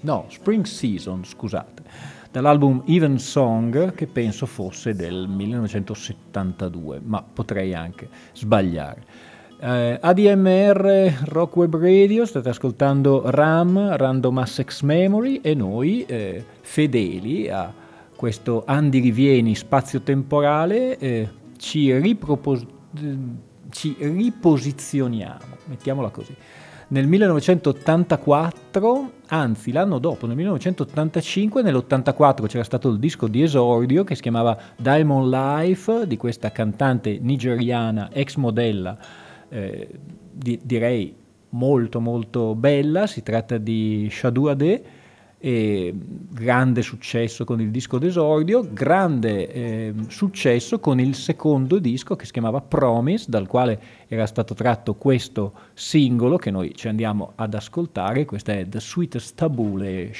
no, 0.00 0.24
Spring 0.30 0.64
Season, 0.64 1.22
scusate, 1.26 1.82
dall'album 2.30 2.84
Even 2.86 3.18
Song 3.18 3.92
che 3.92 4.06
penso 4.06 4.46
fosse 4.46 4.94
del 4.94 5.28
1972, 5.28 7.02
ma 7.04 7.22
potrei 7.22 7.74
anche 7.74 8.08
sbagliare. 8.32 9.04
Eh, 9.60 9.98
ADMR 10.00 11.24
Rock 11.24 11.56
Web 11.56 11.76
Radio, 11.76 12.24
state 12.24 12.48
ascoltando 12.48 13.24
RAM, 13.26 13.94
Random 13.94 14.38
Assex 14.38 14.80
Memory 14.80 15.40
e 15.42 15.52
noi 15.52 16.02
eh, 16.06 16.42
fedeli 16.62 17.50
a 17.50 17.82
questo 18.24 18.64
Andi 18.64 19.00
Rivieni 19.00 19.54
spazio-temporale 19.54 20.96
eh, 20.96 21.28
ci, 21.58 21.94
ripropos- 21.98 22.64
ci 23.68 23.94
riposizioniamo, 23.98 25.58
mettiamola 25.66 26.08
così. 26.08 26.34
Nel 26.88 27.06
1984, 27.06 29.12
anzi 29.26 29.72
l'anno 29.72 29.98
dopo, 29.98 30.26
nel 30.26 30.36
1985, 30.36 31.60
nell'84 31.60 32.46
c'era 32.46 32.64
stato 32.64 32.88
il 32.88 32.98
disco 32.98 33.28
di 33.28 33.42
esordio 33.42 34.04
che 34.04 34.14
si 34.14 34.22
chiamava 34.22 34.58
Diamond 34.74 35.30
Life 35.30 36.06
di 36.06 36.16
questa 36.16 36.50
cantante 36.50 37.18
nigeriana, 37.20 38.08
ex 38.10 38.36
modella, 38.36 38.96
eh, 39.50 39.86
di, 40.32 40.58
direi 40.62 41.14
molto 41.50 42.00
molto 42.00 42.54
bella, 42.54 43.06
si 43.06 43.22
tratta 43.22 43.58
di 43.58 44.08
Shadouade, 44.10 45.02
eh, 45.46 45.92
grande 45.94 46.80
successo 46.80 47.44
con 47.44 47.60
il 47.60 47.70
disco 47.70 47.98
d'esordio, 47.98 48.66
grande 48.72 49.52
eh, 49.52 49.94
successo 50.08 50.80
con 50.80 50.98
il 50.98 51.14
secondo 51.14 51.78
disco 51.78 52.16
che 52.16 52.24
si 52.24 52.32
chiamava 52.32 52.62
Promise, 52.62 53.26
dal 53.28 53.46
quale 53.46 53.78
era 54.08 54.24
stato 54.24 54.54
tratto 54.54 54.94
questo 54.94 55.52
singolo 55.74 56.38
che 56.38 56.50
noi 56.50 56.74
ci 56.74 56.88
andiamo 56.88 57.32
ad 57.34 57.52
ascoltare, 57.52 58.24
questa 58.24 58.54
è 58.54 58.66
The 58.66 58.80
Sweetest 58.80 59.34
Taboo, 59.34 59.76
le 59.76 60.12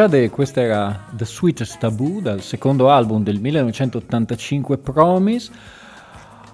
Sade, 0.00 0.30
questa 0.30 0.62
era 0.62 1.08
The 1.14 1.26
Sweetest 1.26 1.76
Taboo 1.76 2.20
dal 2.22 2.40
secondo 2.40 2.88
album 2.88 3.22
del 3.22 3.38
1985 3.38 4.78
Promise. 4.78 5.52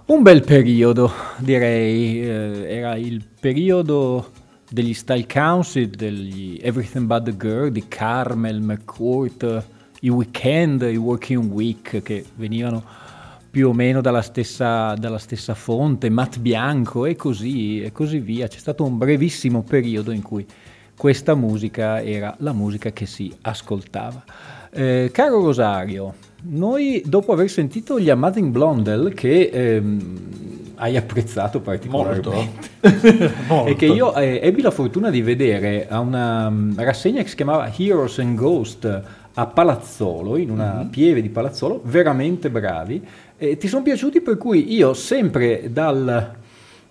Un 0.06 0.22
bel 0.22 0.42
periodo, 0.42 1.12
direi, 1.38 2.22
eh, 2.22 2.66
era 2.66 2.96
il 2.96 3.24
periodo 3.38 4.32
degli 4.68 4.92
Style 4.92 5.26
Council, 5.32 5.88
degli 5.90 6.58
Everything 6.60 7.06
But 7.06 7.22
the 7.22 7.36
Girl, 7.36 7.70
di 7.70 7.86
Carmel, 7.86 8.60
McCourt, 8.60 9.64
i 10.00 10.08
weekend, 10.08 10.82
i 10.82 10.96
working 10.96 11.48
week 11.52 12.02
che 12.02 12.24
venivano 12.34 12.82
più 13.48 13.68
o 13.68 13.72
meno 13.72 14.00
dalla 14.00 14.22
stessa, 14.22 14.94
dalla 14.94 15.18
stessa 15.18 15.54
fonte, 15.54 16.10
Matt 16.10 16.38
Bianco 16.38 17.06
e 17.06 17.14
così, 17.14 17.80
e 17.80 17.92
così 17.92 18.18
via. 18.18 18.48
C'è 18.48 18.58
stato 18.58 18.82
un 18.82 18.98
brevissimo 18.98 19.62
periodo 19.62 20.10
in 20.10 20.22
cui 20.22 20.44
questa 20.96 21.34
musica 21.34 22.02
era 22.02 22.34
la 22.38 22.52
musica 22.52 22.90
che 22.90 23.06
si 23.06 23.32
ascoltava. 23.42 24.24
Eh, 24.70 25.10
caro 25.12 25.42
Rosario, 25.42 26.14
noi 26.42 27.02
dopo 27.04 27.32
aver 27.32 27.48
sentito 27.48 27.98
gli 27.98 28.10
Amazing 28.10 28.50
Blondel 28.50 29.14
che 29.14 29.50
ehm, 29.52 30.18
hai 30.76 30.96
apprezzato 30.96 31.60
particolarmente 31.60 32.28
Molto. 32.28 33.34
Molto. 33.48 33.70
e 33.70 33.74
che 33.74 33.86
io 33.86 34.14
eh, 34.14 34.40
ebbi 34.42 34.62
la 34.62 34.70
fortuna 34.70 35.10
di 35.10 35.22
vedere 35.22 35.88
a 35.88 36.00
una 36.00 36.48
um, 36.48 36.74
rassegna 36.76 37.22
che 37.22 37.28
si 37.28 37.36
chiamava 37.36 37.72
Heroes 37.74 38.18
and 38.18 38.36
Ghost 38.36 39.02
a 39.38 39.46
Palazzolo, 39.46 40.36
in 40.36 40.50
una 40.50 40.74
mm-hmm. 40.74 40.88
pieve 40.88 41.20
di 41.20 41.28
Palazzolo, 41.28 41.82
veramente 41.84 42.50
bravi. 42.50 43.04
E 43.36 43.58
ti 43.58 43.68
sono 43.68 43.82
piaciuti 43.82 44.22
per 44.22 44.38
cui 44.38 44.74
io 44.74 44.94
sempre 44.94 45.70
dal 45.70 46.34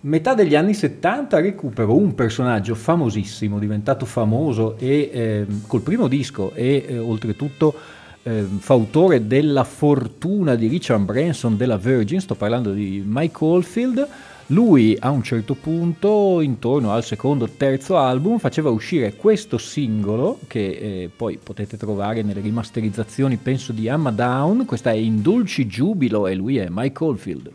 metà 0.06 0.34
degli 0.34 0.54
anni 0.54 0.74
70 0.74 1.40
recupero 1.40 1.96
un 1.96 2.14
personaggio 2.14 2.74
famosissimo, 2.74 3.58
diventato 3.58 4.06
famoso 4.06 4.76
e 4.78 5.10
eh, 5.12 5.46
col 5.66 5.82
primo 5.82 6.08
disco 6.08 6.52
e 6.54 6.84
eh, 6.86 6.98
oltretutto 6.98 7.74
eh, 8.22 8.44
fautore 8.58 9.26
della 9.26 9.64
fortuna 9.64 10.54
di 10.54 10.68
Richard 10.68 11.04
Branson 11.04 11.56
della 11.56 11.76
Virgin, 11.76 12.20
sto 12.20 12.34
parlando 12.34 12.72
di 12.72 13.02
Mike 13.04 13.44
Oldfield, 13.44 14.08
lui 14.50 14.96
a 15.00 15.10
un 15.10 15.24
certo 15.24 15.54
punto, 15.54 16.40
intorno 16.40 16.92
al 16.92 17.02
secondo 17.02 17.48
terzo 17.48 17.98
album, 17.98 18.38
faceva 18.38 18.70
uscire 18.70 19.16
questo 19.16 19.58
singolo 19.58 20.38
che 20.46 20.68
eh, 20.68 21.10
poi 21.14 21.36
potete 21.42 21.76
trovare 21.76 22.22
nelle 22.22 22.40
rimasterizzazioni, 22.40 23.38
penso 23.38 23.72
di 23.72 23.88
Amma 23.88 24.12
Down. 24.12 24.64
Questa 24.66 24.90
è 24.90 24.94
In 24.94 25.20
Dolci 25.20 25.66
Giubilo 25.66 26.28
e 26.28 26.36
lui 26.36 26.58
è 26.58 26.68
Mike 26.70 27.04
Oldfield. 27.04 27.52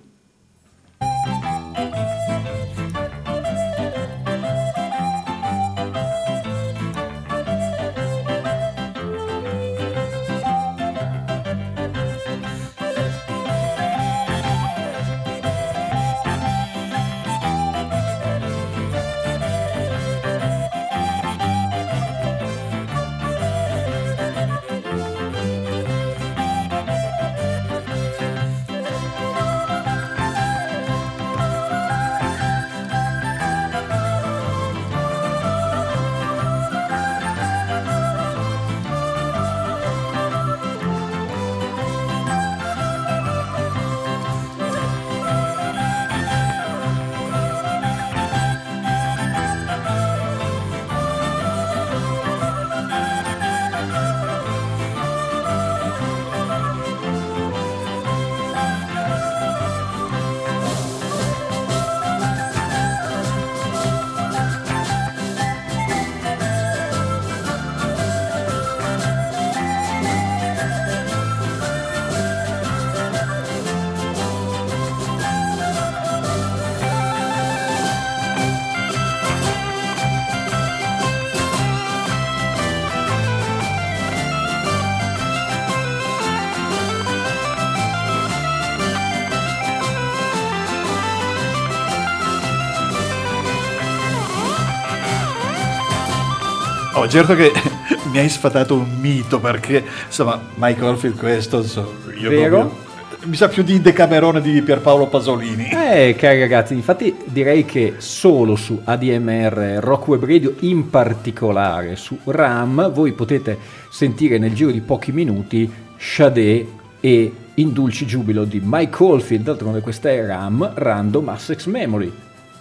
Certo 97.12 97.36
che 97.36 97.52
mi 98.12 98.20
hai 98.20 98.30
sfatato 98.30 98.76
un 98.76 98.98
mito 99.00 99.40
perché 99.40 99.84
insomma 100.06 100.42
Mike 100.56 100.84
Oldfield 100.84 101.18
questo 101.18 101.62
so, 101.64 101.94
io 102.18 102.30
Vero? 102.30 102.60
proprio- 102.60 102.90
mi 103.24 103.36
sa 103.36 103.50
più 103.50 103.62
di 103.62 103.80
Decamerone 103.82 104.42
di 104.42 104.60
Pierpaolo 104.64 105.06
Pasolini. 105.06 105.70
Eh, 105.70 106.16
cari 106.18 106.40
ragazzi, 106.40 106.74
infatti 106.74 107.16
direi 107.26 107.66
che 107.66 107.96
solo 107.98 108.56
su 108.56 108.82
ADMR 108.84 109.78
Rock 109.80 110.08
Web 110.08 110.26
Radio, 110.26 110.56
in 110.62 110.90
particolare 110.90 111.96
su 111.98 112.18
RAM, 112.24 112.92
voi 112.92 113.12
potete 113.12 113.60
sentire 113.92 114.40
nel 114.40 114.54
giro 114.56 114.72
di 114.72 114.82
pochi 114.82 115.12
minuti 115.12 115.72
Sade 115.98 116.68
e 117.00 117.34
In 117.54 117.74
Dulci 117.74 118.08
Giubilo 118.08 118.44
di 118.44 118.60
Mike 118.64 119.04
Oldfield, 119.04 119.44
d'altronde 119.44 119.82
questa 119.82 120.10
è 120.10 120.26
RAM, 120.26 120.72
Random 120.74 121.30
Access 121.30 121.66
Memory. 121.68 122.12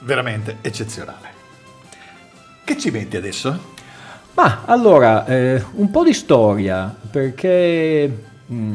Veramente 0.00 0.58
eccezionale. 0.60 1.28
Che 2.64 2.76
ci 2.76 2.90
metti 2.90 3.16
adesso? 3.16 3.78
Ma 4.34 4.62
allora, 4.64 5.26
eh, 5.26 5.62
un 5.74 5.90
po' 5.90 6.04
di 6.04 6.12
storia, 6.12 6.94
perché 7.10 8.24
mm, 8.50 8.74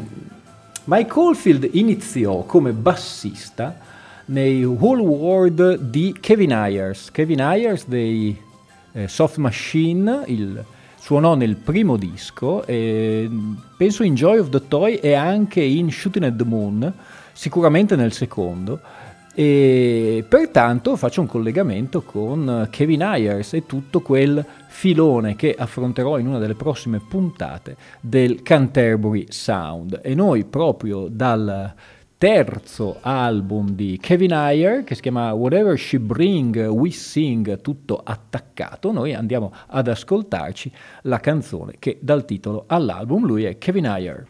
Mike 0.86 1.20
Oldfield 1.20 1.70
iniziò 1.74 2.44
come 2.44 2.72
bassista 2.72 3.80
nei 4.26 4.64
Whole 4.64 5.02
World 5.02 5.78
di 5.78 6.16
Kevin 6.20 6.54
Ayers. 6.54 7.10
Kevin 7.12 7.42
Ayers 7.42 7.88
dei 7.88 8.38
eh, 8.92 9.08
Soft 9.08 9.38
Machine, 9.38 10.24
il, 10.28 10.64
suonò 11.00 11.36
nel 11.36 11.56
primo 11.56 11.98
disco, 11.98 12.66
e, 12.66 13.30
penso 13.78 14.04
in 14.04 14.16
Joy 14.16 14.38
of 14.38 14.50
the 14.50 14.68
Toy 14.68 14.96
e 14.96 15.14
anche 15.14 15.62
in 15.62 15.92
Shooting 15.92 16.26
at 16.26 16.36
the 16.36 16.44
Moon, 16.44 16.94
sicuramente 17.34 17.96
nel 17.96 18.12
secondo. 18.12 18.80
E 19.38 20.24
pertanto 20.30 20.96
faccio 20.96 21.20
un 21.20 21.28
collegamento 21.28 22.02
con 22.04 22.68
Kevin 22.72 23.04
Ayers 23.04 23.54
e 23.54 23.66
tutto 23.66 24.00
quel 24.00 24.44
filone 24.76 25.38
che 25.38 25.56
affronterò 25.58 26.20
in 26.20 26.28
una 26.28 26.38
delle 26.38 26.54
prossime 26.54 27.00
puntate 27.00 27.78
del 28.02 28.44
Canterbury 28.44 29.26
Sound. 29.30 30.02
E 30.04 30.14
noi 30.14 30.44
proprio 30.44 31.08
dal 31.10 31.74
terzo 32.18 32.98
album 33.00 33.70
di 33.70 33.98
Kevin 34.02 34.34
Ayer 34.34 34.84
che 34.84 34.96
si 34.96 35.02
chiama 35.02 35.32
Whatever 35.32 35.80
She 35.80 35.98
Bring 35.98 36.68
We 36.68 36.92
Sing, 36.92 37.62
tutto 37.62 38.02
attaccato, 38.04 38.92
noi 38.92 39.14
andiamo 39.14 39.54
ad 39.68 39.88
ascoltarci 39.88 40.70
la 41.04 41.20
canzone 41.20 41.76
che 41.80 41.98
dà 42.02 42.14
il 42.14 42.26
titolo 42.26 42.66
all'album, 42.68 43.26
lui 43.26 43.46
è 43.46 43.58
Kevin 43.58 43.88
Ayer. 43.88 44.26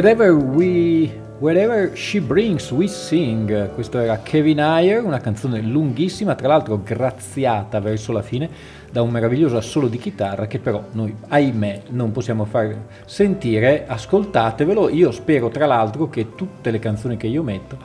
Time. 0.00 0.16
Wherever 0.18 0.32
we 0.34 1.26
Wherever 1.40 1.96
She 1.96 2.20
Brings 2.20 2.68
We 2.72 2.88
Sing, 2.88 3.72
questo 3.74 4.00
era 4.00 4.18
Kevin 4.24 4.60
Ayer, 4.60 5.04
una 5.04 5.20
canzone 5.20 5.60
lunghissima, 5.60 6.34
tra 6.34 6.48
l'altro 6.48 6.82
graziata 6.82 7.78
verso 7.78 8.10
la 8.10 8.22
fine 8.22 8.50
da 8.90 9.02
un 9.02 9.10
meraviglioso 9.10 9.56
assolo 9.56 9.86
di 9.86 9.98
chitarra 9.98 10.48
che 10.48 10.58
però 10.58 10.82
noi, 10.92 11.14
ahimè, 11.28 11.82
non 11.90 12.10
possiamo 12.10 12.44
far 12.44 12.76
sentire, 13.04 13.86
ascoltatevelo, 13.86 14.88
io 14.88 15.12
spero 15.12 15.48
tra 15.48 15.66
l'altro 15.66 16.08
che 16.08 16.34
tutte 16.34 16.72
le 16.72 16.80
canzoni 16.80 17.16
che 17.16 17.28
io 17.28 17.44
metto, 17.44 17.78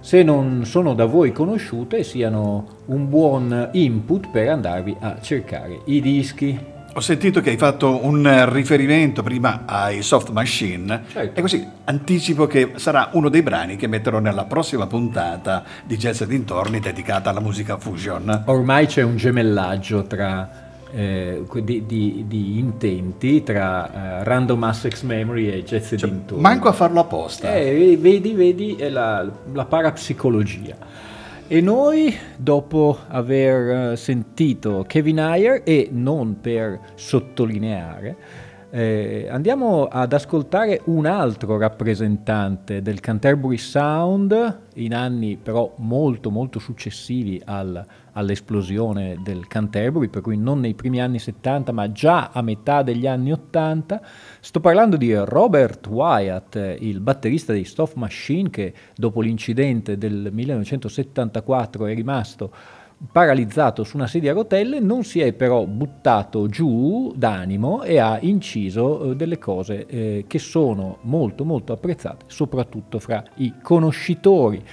se 0.00 0.24
non 0.24 0.64
sono 0.64 0.92
da 0.92 1.04
voi 1.04 1.30
conosciute, 1.30 2.02
siano 2.02 2.66
un 2.86 3.08
buon 3.08 3.68
input 3.70 4.30
per 4.30 4.48
andarvi 4.48 4.96
a 4.98 5.18
cercare 5.20 5.78
i 5.84 6.00
dischi. 6.00 6.74
Ho 6.96 7.00
sentito 7.00 7.42
che 7.42 7.50
hai 7.50 7.58
fatto 7.58 8.06
un 8.06 8.26
eh, 8.26 8.50
riferimento 8.50 9.22
prima 9.22 9.64
ai 9.66 10.00
Soft 10.00 10.30
Machine 10.30 11.02
Certo. 11.12 11.38
e 11.38 11.42
così 11.42 11.68
anticipo 11.84 12.46
che 12.46 12.72
sarà 12.76 13.10
uno 13.12 13.28
dei 13.28 13.42
brani 13.42 13.76
che 13.76 13.86
metterò 13.86 14.18
nella 14.18 14.44
prossima 14.44 14.86
puntata 14.86 15.62
di 15.84 15.98
Jazz 15.98 16.22
e 16.22 16.26
dintorni 16.26 16.80
dedicata 16.80 17.28
alla 17.28 17.40
musica 17.40 17.76
fusion. 17.76 18.44
Ormai 18.46 18.86
c'è 18.86 19.02
un 19.02 19.16
gemellaggio 19.16 20.04
tra, 20.04 20.48
eh, 20.90 21.42
di, 21.62 21.84
di- 21.84 22.24
di 22.26 22.58
intenti 22.58 23.42
tra 23.42 24.20
eh, 24.20 24.24
Random 24.24 24.62
Access 24.62 25.02
Memory 25.02 25.50
e 25.50 25.64
Jazz 25.64 25.92
e 25.92 25.96
dintorni. 25.96 26.28
Cioè, 26.28 26.38
Manco 26.40 26.68
a 26.68 26.72
farlo 26.72 27.00
apposta. 27.00 27.54
Eh, 27.54 27.98
vedi, 28.00 28.32
vedi, 28.32 28.74
è 28.76 28.88
la, 28.88 29.22
la 29.52 29.64
parapsicologia. 29.66 30.76
E 31.48 31.60
noi, 31.60 32.12
dopo 32.36 32.98
aver 33.06 33.92
eh, 33.92 33.96
sentito 33.96 34.84
Kevin 34.84 35.20
Ayer, 35.20 35.62
e 35.64 35.88
non 35.92 36.40
per 36.40 36.80
sottolineare, 36.96 38.16
eh, 38.70 39.28
andiamo 39.30 39.84
ad 39.84 40.12
ascoltare 40.12 40.80
un 40.86 41.06
altro 41.06 41.56
rappresentante 41.56 42.82
del 42.82 42.98
Canterbury 42.98 43.58
Sound, 43.58 44.58
in 44.74 44.92
anni 44.92 45.36
però 45.40 45.72
molto 45.76 46.32
molto 46.32 46.58
successivi 46.58 47.40
al- 47.44 47.86
all'esplosione 48.16 49.18
del 49.22 49.46
Canterbury, 49.46 50.08
per 50.08 50.22
cui 50.22 50.36
non 50.36 50.60
nei 50.60 50.74
primi 50.74 51.00
anni 51.00 51.18
70 51.18 51.72
ma 51.72 51.92
già 51.92 52.30
a 52.32 52.42
metà 52.42 52.82
degli 52.82 53.06
anni 53.06 53.32
80. 53.32 54.00
Sto 54.40 54.60
parlando 54.60 54.96
di 54.96 55.14
Robert 55.14 55.86
Wyatt, 55.86 56.76
il 56.80 57.00
batterista 57.00 57.52
dei 57.52 57.64
Soft 57.64 57.96
Machine 57.96 58.50
che 58.50 58.74
dopo 58.94 59.20
l'incidente 59.20 59.98
del 59.98 60.30
1974 60.32 61.86
è 61.86 61.94
rimasto 61.94 62.52
paralizzato 63.12 63.84
su 63.84 63.96
una 63.96 64.06
sedia 64.06 64.30
a 64.30 64.34
rotelle, 64.34 64.80
non 64.80 65.04
si 65.04 65.20
è 65.20 65.32
però 65.34 65.66
buttato 65.66 66.48
giù 66.48 67.12
d'animo 67.14 67.82
e 67.82 67.98
ha 67.98 68.18
inciso 68.22 69.10
eh, 69.10 69.16
delle 69.16 69.38
cose 69.38 69.86
eh, 69.86 70.24
che 70.26 70.38
sono 70.38 70.98
molto 71.02 71.44
molto 71.44 71.72
apprezzate, 71.74 72.24
soprattutto 72.28 72.98
fra 72.98 73.22
i 73.36 73.54
conoscitori. 73.62 74.64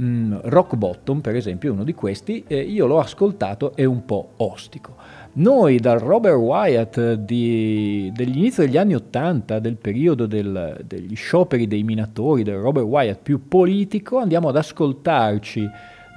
Mm, 0.00 0.36
Rock 0.44 0.76
Bottom, 0.76 1.20
per 1.20 1.36
esempio, 1.36 1.72
uno 1.72 1.84
di 1.84 1.92
questi, 1.94 2.44
eh, 2.46 2.60
io 2.60 2.86
l'ho 2.86 2.98
ascoltato, 2.98 3.74
è 3.76 3.84
un 3.84 4.04
po' 4.04 4.30
ostico. 4.38 4.96
Noi 5.34 5.78
dal 5.78 5.98
Robert 5.98 6.36
Wyatt 6.36 7.12
di- 7.14 8.10
degli 8.14 8.36
inizi 8.36 8.62
degli 8.62 8.76
anni 8.76 8.94
Ottanta, 8.94 9.58
del 9.58 9.76
periodo 9.76 10.26
del- 10.26 10.80
degli 10.86 11.14
scioperi 11.14 11.66
dei 11.66 11.82
minatori, 11.82 12.42
del 12.42 12.58
Robert 12.58 12.86
Wyatt 12.86 13.20
più 13.22 13.48
politico, 13.48 14.18
andiamo 14.18 14.48
ad 14.48 14.56
ascoltarci 14.56 15.68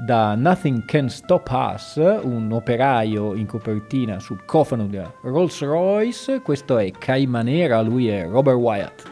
da 0.06 0.36
Nothing 0.36 0.84
Can 0.84 1.10
Stop 1.10 1.50
Us, 1.52 1.96
un 1.96 2.50
operaio 2.52 3.34
in 3.34 3.46
copertina 3.46 4.20
sul 4.20 4.44
cofano 4.46 4.88
della 4.88 5.14
Rolls 5.22 5.62
Royce. 5.62 6.42
Questo 6.42 6.78
è 6.78 6.92
Caimanera, 6.92 7.82
lui 7.82 8.10
è 8.10 8.28
Robert 8.28 8.58
Wyatt. 8.58 9.04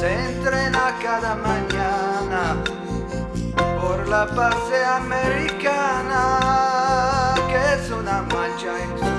Se 0.00 0.14
entrena 0.26 0.96
cada 1.02 1.34
mañana 1.34 2.62
por 3.80 4.06
la 4.08 4.26
paz 4.26 4.54
americana, 4.96 6.24
que 7.48 7.74
es 7.74 7.90
una 7.90 8.22
mancha 8.22 8.78
insultante. 8.84 9.17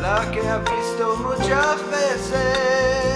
La 0.00 0.30
que 0.30 0.40
ha 0.48 0.58
visto 0.58 1.16
muchas 1.16 1.78
veces 1.90 3.09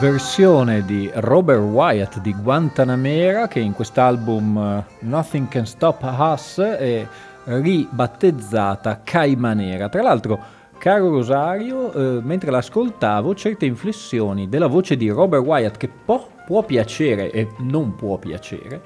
versione 0.00 0.84
di 0.84 1.10
Robert 1.12 1.60
Wyatt 1.60 2.20
di 2.20 2.32
Guantanamera, 2.32 3.48
che 3.48 3.58
in 3.58 3.72
quest'album 3.72 4.56
eh, 4.56 4.84
Nothing 5.00 5.48
Can 5.48 5.66
Stop 5.66 6.02
Us 6.02 6.60
è 6.60 7.04
ribattezzata 7.44 9.00
Caimanera. 9.02 9.88
Tra 9.88 10.02
l'altro, 10.02 10.40
caro 10.78 11.08
Rosario, 11.10 11.92
eh, 11.92 12.20
mentre 12.22 12.52
l'ascoltavo, 12.52 13.34
certe 13.34 13.66
inflessioni 13.66 14.48
della 14.48 14.68
voce 14.68 14.96
di 14.96 15.08
Robert 15.08 15.44
Wyatt, 15.44 15.76
che 15.76 15.88
può, 15.88 16.28
può 16.46 16.62
piacere 16.62 17.32
e 17.32 17.48
non 17.58 17.96
può 17.96 18.18
piacere, 18.18 18.80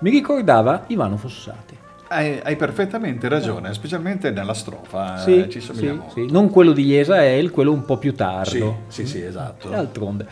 mi 0.00 0.10
ricordava 0.10 0.82
Ivano 0.88 1.16
Fossati. 1.16 1.84
Hai, 2.08 2.40
hai 2.40 2.54
perfettamente 2.54 3.28
ragione, 3.28 3.74
specialmente 3.74 4.30
nella 4.30 4.54
strofa. 4.54 5.16
Sì, 5.16 5.40
eh, 5.40 5.48
ci 5.48 5.60
sì, 5.60 5.66
somigliamo. 5.66 6.10
sì. 6.12 6.30
non 6.30 6.50
quello 6.50 6.70
di 6.70 6.84
Jesael, 6.84 7.50
quello 7.50 7.72
un 7.72 7.84
po' 7.84 7.96
più 7.96 8.14
tardo. 8.14 8.82
Sì, 8.86 9.04
sì, 9.04 9.06
sì, 9.06 9.24
esatto. 9.24 9.68
D'altronde. 9.68 10.26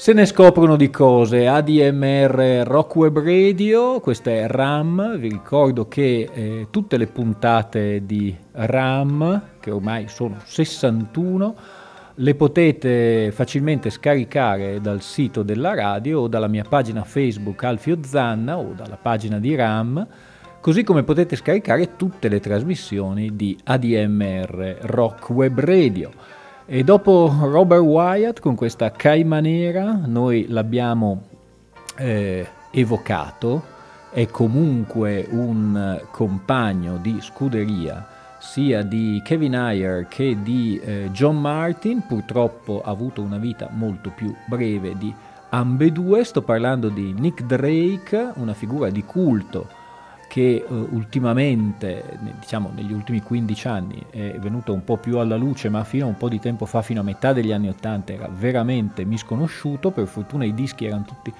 Se 0.00 0.14
ne 0.14 0.24
scoprono 0.24 0.76
di 0.76 0.88
cose, 0.88 1.46
ADMR 1.46 2.62
Rock 2.64 2.96
Web 2.96 3.18
Radio, 3.18 4.00
questa 4.00 4.30
è 4.30 4.46
RAM, 4.46 5.18
vi 5.18 5.28
ricordo 5.28 5.88
che 5.88 6.26
eh, 6.32 6.68
tutte 6.70 6.96
le 6.96 7.06
puntate 7.06 8.06
di 8.06 8.34
RAM, 8.52 9.48
che 9.60 9.70
ormai 9.70 10.08
sono 10.08 10.40
61, 10.42 11.54
le 12.14 12.34
potete 12.34 13.30
facilmente 13.30 13.90
scaricare 13.90 14.80
dal 14.80 15.02
sito 15.02 15.42
della 15.42 15.74
radio 15.74 16.20
o 16.20 16.28
dalla 16.28 16.48
mia 16.48 16.64
pagina 16.66 17.04
Facebook 17.04 17.62
Alfio 17.64 17.98
Zanna 18.00 18.56
o 18.56 18.72
dalla 18.74 18.96
pagina 18.96 19.38
di 19.38 19.54
RAM, 19.54 20.06
così 20.62 20.82
come 20.82 21.02
potete 21.02 21.36
scaricare 21.36 21.96
tutte 21.96 22.28
le 22.28 22.40
trasmissioni 22.40 23.36
di 23.36 23.54
ADMR 23.64 24.78
Rock 24.80 25.28
Web 25.28 25.60
Radio. 25.60 26.38
E 26.72 26.84
dopo 26.84 27.34
Robert 27.36 27.82
Wyatt 27.82 28.38
con 28.38 28.54
questa 28.54 28.92
Caimanera, 28.92 30.02
noi 30.06 30.46
l'abbiamo 30.46 31.22
eh, 31.96 32.46
evocato, 32.70 33.64
è 34.12 34.28
comunque 34.28 35.26
un 35.32 36.00
compagno 36.12 36.98
di 36.98 37.18
scuderia 37.20 38.06
sia 38.38 38.82
di 38.82 39.20
Kevin 39.24 39.56
Ayer 39.56 40.06
che 40.06 40.40
di 40.44 40.78
eh, 40.78 41.08
John 41.10 41.40
Martin, 41.40 42.06
purtroppo 42.06 42.82
ha 42.84 42.90
avuto 42.90 43.20
una 43.20 43.38
vita 43.38 43.68
molto 43.72 44.12
più 44.14 44.32
breve 44.46 44.96
di 44.96 45.12
ambedue, 45.48 46.22
sto 46.22 46.42
parlando 46.42 46.88
di 46.88 47.12
Nick 47.12 47.42
Drake, 47.46 48.34
una 48.36 48.54
figura 48.54 48.90
di 48.90 49.02
culto 49.02 49.78
che 50.30 50.64
eh, 50.64 50.64
ultimamente, 50.68 52.04
diciamo 52.38 52.70
negli 52.72 52.92
ultimi 52.92 53.20
15 53.20 53.66
anni, 53.66 54.00
è 54.10 54.38
venuta 54.38 54.70
un 54.70 54.84
po' 54.84 54.96
più 54.96 55.18
alla 55.18 55.34
luce, 55.34 55.68
ma 55.68 55.82
fino 55.82 56.04
a 56.04 56.08
un 56.08 56.16
po' 56.16 56.28
di 56.28 56.38
tempo 56.38 56.66
fa, 56.66 56.82
fino 56.82 57.00
a 57.00 57.02
metà 57.02 57.32
degli 57.32 57.50
anni 57.50 57.68
80, 57.68 58.12
era 58.12 58.28
veramente 58.32 59.04
misconosciuto, 59.04 59.90
per 59.90 60.06
fortuna 60.06 60.44
i 60.44 60.54
dischi 60.54 60.84
erano 60.84 61.02
tutti 61.04 61.34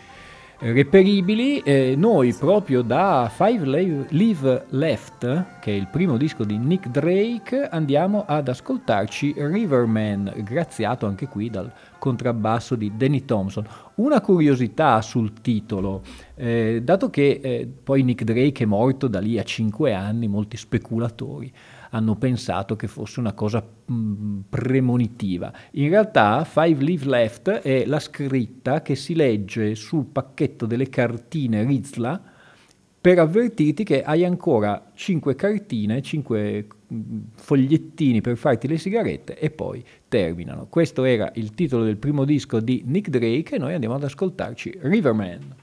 reperibili. 0.61 1.59
Eh, 1.61 1.95
noi 1.97 2.33
proprio 2.35 2.83
da 2.83 3.31
Five 3.33 4.07
Live, 4.11 4.67
Left, 4.71 5.59
che 5.61 5.73
è 5.73 5.75
il 5.75 5.89
primo 5.91 6.17
disco 6.17 6.45
di 6.45 6.59
Nick 6.59 6.89
Drake, 6.89 7.69
andiamo 7.69 8.25
ad 8.27 8.49
ascoltarci 8.49 9.35
Riverman, 9.37 10.33
graziato 10.45 11.07
anche 11.07 11.27
qui 11.27 11.51
dal 11.51 11.73
contrabbasso 11.99 12.77
di 12.77 12.93
Danny 12.97 13.25
Thompson. 13.25 13.67
Una 13.97 14.21
curiosità 14.21 15.01
sul 15.03 15.41
titolo, 15.41 16.03
eh, 16.35 16.81
dato 16.83 17.11
che 17.11 17.41
eh, 17.43 17.69
poi 17.83 18.03
Nick 18.03 18.25
Drake 18.25 18.65
è 18.65 18.67
morto 18.67 19.09
da 19.09 19.21
lì 19.21 19.39
a 19.39 19.43
5 19.43 19.93
anni, 19.95 20.29
molti 20.29 20.57
speculatori 20.57 21.53
hanno 21.91 22.17
pensato 22.17 22.77
che 22.77 22.87
fosse 22.87 23.21
una 23.21 23.33
cosa 23.33 23.63
mh, 23.63 24.41
premonitiva. 24.49 25.53
In 25.73 25.89
realtà 25.89 26.45
Five 26.45 26.83
Live 26.83 27.07
Left 27.07 27.51
è 27.51 27.85
la 27.87 27.99
scritta 27.99 28.83
che 28.83 28.95
si 28.95 29.15
legge 29.15 29.75
sul 29.75 30.07
pacchetto 30.07 30.67
delle 30.67 30.89
cartine 30.89 31.65
Rizla 31.65 32.21
per 33.01 33.19
avvertirti 33.19 33.83
che 33.83 34.03
hai 34.03 34.25
ancora 34.25 34.91
5 34.93 35.35
cartine, 35.35 36.03
5 36.03 36.67
fogliettini 37.35 38.21
per 38.21 38.37
farti 38.37 38.69
le 38.69 38.77
sigarette 38.77 39.39
e 39.39 39.51
poi 39.51 39.83
terminano. 40.07 40.67
Questo 40.69 41.05
era 41.05 41.31
il 41.37 41.55
titolo 41.55 41.85
del 41.85 41.97
primo 41.97 42.25
disco 42.25 42.61
di 42.61 42.83
Nick 42.85 43.09
Drake 43.09 43.55
e 43.55 43.59
noi 43.59 43.73
andiamo 43.73 43.95
ad 43.95 44.05
ascoltarci 44.05 44.81
Riverman. 44.83 45.55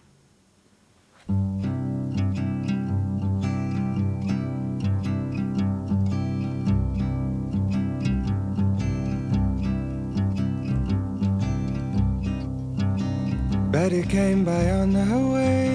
Betty 13.78 14.02
came 14.02 14.42
by 14.44 14.72
on 14.72 14.92
her 14.92 15.24
way. 15.34 15.70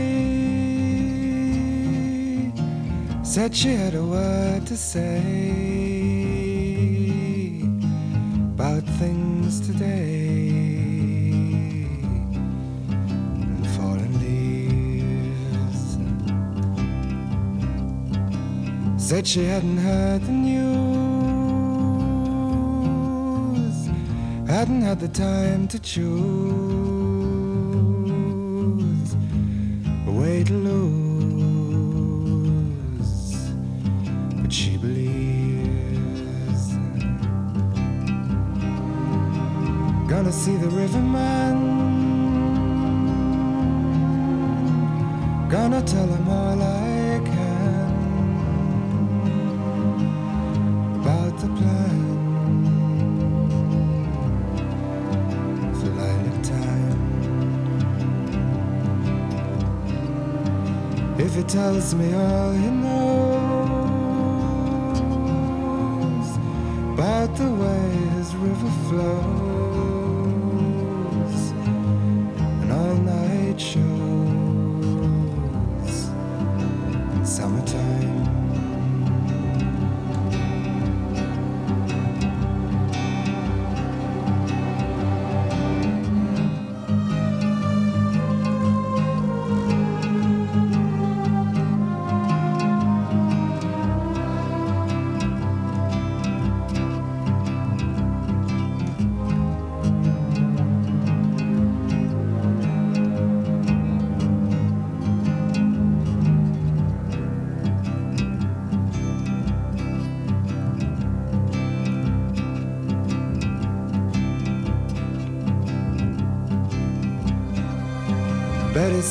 Said 3.22 3.54
she 3.54 3.68
had 3.74 3.94
a 3.94 4.02
word 4.02 4.66
to 4.66 4.76
say 4.76 5.20
about 8.54 8.82
things 8.98 9.60
today 9.68 10.58
and 13.38 14.14
leaves. 14.24 15.82
Said 18.96 19.24
she 19.28 19.44
hadn't 19.44 19.78
heard 19.78 20.22
the 20.22 20.32
news, 20.32 20.66
hadn't 24.48 24.82
had 24.82 24.98
the 24.98 25.06
time 25.06 25.68
to 25.68 25.78
choose 25.78 26.91
tells 61.52 61.94
me 61.94 62.14
all 62.14 62.54
you 62.54 62.70
knows 62.70 63.01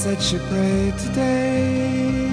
Said 0.03 0.19
she 0.19 0.39
prayed 0.39 0.97
today 0.97 2.25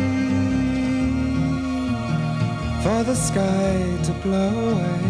for 2.82 3.02
the 3.04 3.14
sky 3.14 3.76
to 4.04 4.12
blow 4.22 4.70
away, 4.72 5.02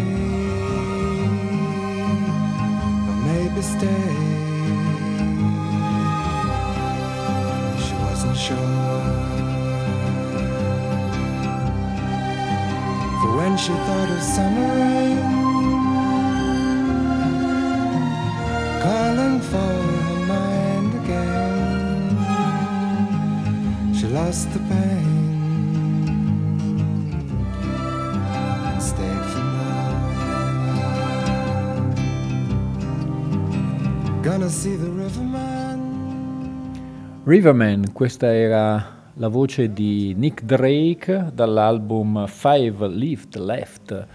or 3.07 3.15
maybe 3.29 3.61
stay. 3.61 4.13
She 7.83 7.93
wasn't 8.03 8.37
sure. 8.37 9.05
For 13.21 13.31
when 13.37 13.55
she 13.55 13.71
thought 13.71 14.09
of 14.17 14.21
summer 14.35 14.69
rain 14.81 15.23
calling 18.83 19.39
for 19.39 19.98
lost 24.29 24.47
the 24.51 24.59
pain 24.59 26.05
and 28.67 28.79
stayed 28.79 29.25
for 29.31 29.41
more. 29.41 29.93
Gonna 34.21 34.49
see 34.49 34.75
the 34.77 34.87
riverman. 34.91 35.79
Riverman, 37.23 37.91
questa 37.91 38.31
era 38.31 39.11
la 39.15 39.27
voce 39.29 39.73
di 39.73 40.13
Nick 40.15 40.43
Drake 40.43 41.31
dall'album 41.33 42.27
Five 42.27 42.87
Lift 42.87 43.35
Left, 43.35 44.07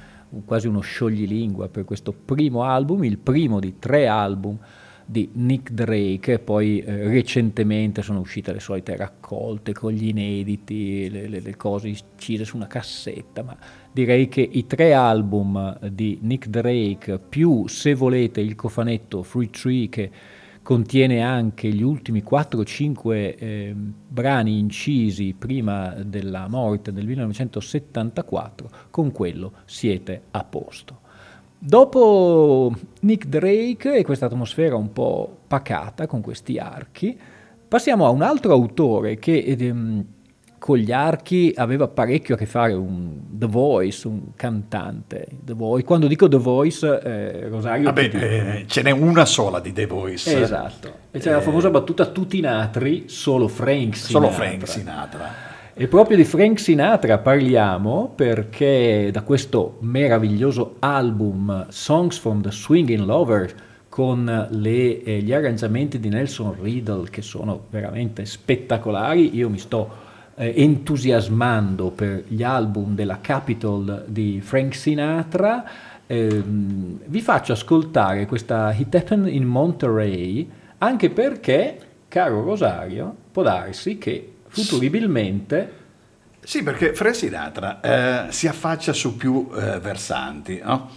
quasi 0.45 0.69
uno 0.69 0.79
scioglilingua 0.79 1.69
per 1.69 1.85
questo 1.85 2.13
primo 2.13 2.63
album, 2.63 3.03
il 3.03 3.19
primo 3.19 3.59
di 3.59 3.81
tre 3.81 4.07
album 4.07 4.59
di 5.07 5.31
Nick 5.35 5.71
Drake, 5.73 6.39
poi 6.39 6.81
eh, 6.81 7.09
recentemente 7.09 8.03
sono 8.03 8.21
uscite 8.21 8.53
le 8.53 8.61
solite 8.61 8.97
raccolte 8.97 9.73
con 9.73 9.93
gli 9.93 10.09
inediti, 10.09 11.09
le, 11.11 11.29
le- 11.29 11.41
le 11.41 11.57
cose 11.57 11.89
incise 11.89 12.45
su 12.45 12.57
una 12.57 12.67
cassetta, 12.67 13.43
ma 13.43 13.57
direi 13.93 14.29
che 14.29 14.41
i 14.41 14.67
tre 14.67 14.95
album 14.95 15.79
di 15.89 16.19
Nick 16.23 16.49
Drake, 16.49 17.19
più 17.19 17.67
se 17.69 17.95
volete 17.95 18.41
il 18.41 18.55
cofanetto 18.55 19.23
Free 19.23 19.51
Tree 19.51 19.89
che 19.89 20.11
contiene 20.63 21.21
anche 21.23 21.69
gli 21.69 21.83
ultimi 21.83 22.23
4-5 22.23 23.75
brani 24.09 24.59
incisi 24.59 25.35
prima 25.39 25.91
della 25.91 26.49
morte 26.49 26.91
del 26.91 27.07
1974, 27.07 28.71
con 28.91 29.13
quello 29.13 29.53
siete 29.67 30.23
a 30.31 30.43
posto. 30.43 31.03
Dopo 31.67 32.75
Nick 33.01 33.25
Drake 33.25 33.97
e 33.97 34.05
questa 34.05 34.27
atmosfera 34.27 34.77
un 34.77 34.93
po' 34.93 35.35
pacata 35.49 36.07
con 36.07 36.21
questi 36.21 36.59
archi, 36.59 37.19
passiamo 37.67 38.05
a 38.05 38.11
un 38.11 38.21
altro 38.21 38.53
autore 38.53 39.17
che 39.17 39.39
ehm, 39.39 40.05
con 40.59 40.77
gli 40.77 40.93
archi 40.93 41.55
aveva 41.57 41.89
parecchio 41.89 42.35
a 42.35 42.39
che 42.39 42.45
fare, 42.45 42.75
un 42.75 43.19
The 43.31 43.47
Voice, 43.47 44.07
un 44.07 44.35
cantante. 44.37 45.27
The 45.43 45.55
Voice. 45.55 45.87
Quando 45.87 46.07
dico 46.07 46.29
The 46.29 46.37
Voice, 46.37 47.01
eh, 47.03 47.49
Rosario... 47.49 47.85
Vabbè, 47.85 48.11
eh, 48.13 48.65
ce 48.67 48.83
n'è 48.83 48.91
una 48.91 49.25
sola 49.25 49.59
di 49.59 49.73
The 49.73 49.87
Voice. 49.87 50.43
Esatto. 50.43 50.93
E 51.11 51.19
c'è 51.19 51.31
la 51.31 51.41
famosa 51.41 51.71
battuta 51.71 52.05
tutti 52.05 52.41
natri, 52.41 53.05
solo 53.07 53.49
Frank 53.49 53.97
Sinatra. 53.97 54.29
Solo 54.29 54.31
Frank 54.31 54.69
Sinatra. 54.69 55.53
E 55.77 55.89
proprio 55.89 56.17
di 56.17 56.23
Frank 56.23 56.61
Sinatra 56.61 57.19
parliamo 57.19 58.13
perché 58.15 59.09
da 59.11 59.23
questo 59.23 59.79
meraviglioso 59.81 60.77
album 60.79 61.67
Songs 61.69 62.17
from 62.17 62.43
the 62.43 62.53
Swinging 62.53 63.05
Lover 63.05 63.53
con 63.89 64.47
le- 64.51 65.03
eh, 65.03 65.21
gli 65.21 65.33
arrangiamenti 65.33 65.99
di 65.99 66.09
Nelson 66.11 66.55
Riddle 66.63 67.11
che 67.11 67.23
sono 67.23 67.65
veramente 67.71 68.25
spettacolari, 68.25 69.35
io 69.35 69.51
mi 69.51 69.59
sto 69.59 69.91
eh, 70.37 70.55
entusiasmando 70.57 71.91
per 71.91 72.23
gli 72.29 72.45
album 72.45 72.95
della 72.95 73.19
Capitol 73.21 74.05
di 74.07 74.41
Frank 74.41 74.77
Sinatra. 74.77 75.65
Ehm, 76.07 77.01
vi 77.05 77.21
faccio 77.21 77.51
ascoltare 77.53 78.27
questa 78.27 78.73
It 78.79 78.95
Happened 78.95 79.27
in 79.27 79.43
Monterey 79.43 80.49
anche 80.79 81.11
perché, 81.11 81.79
caro 82.07 82.45
Rosario, 82.45 83.13
può 83.33 83.43
darsi 83.43 83.99
che 83.99 84.34
futuribilmente 84.55 85.73
Sì, 86.43 86.63
perché 86.63 86.95
Frank 86.95 87.15
Sinatra 87.17 87.81
eh, 87.81 88.33
si 88.33 88.47
affaccia 88.47 88.93
su 88.93 89.17
più 89.17 89.49
eh, 89.55 89.79
versanti, 89.81 90.61
no? 90.63 90.91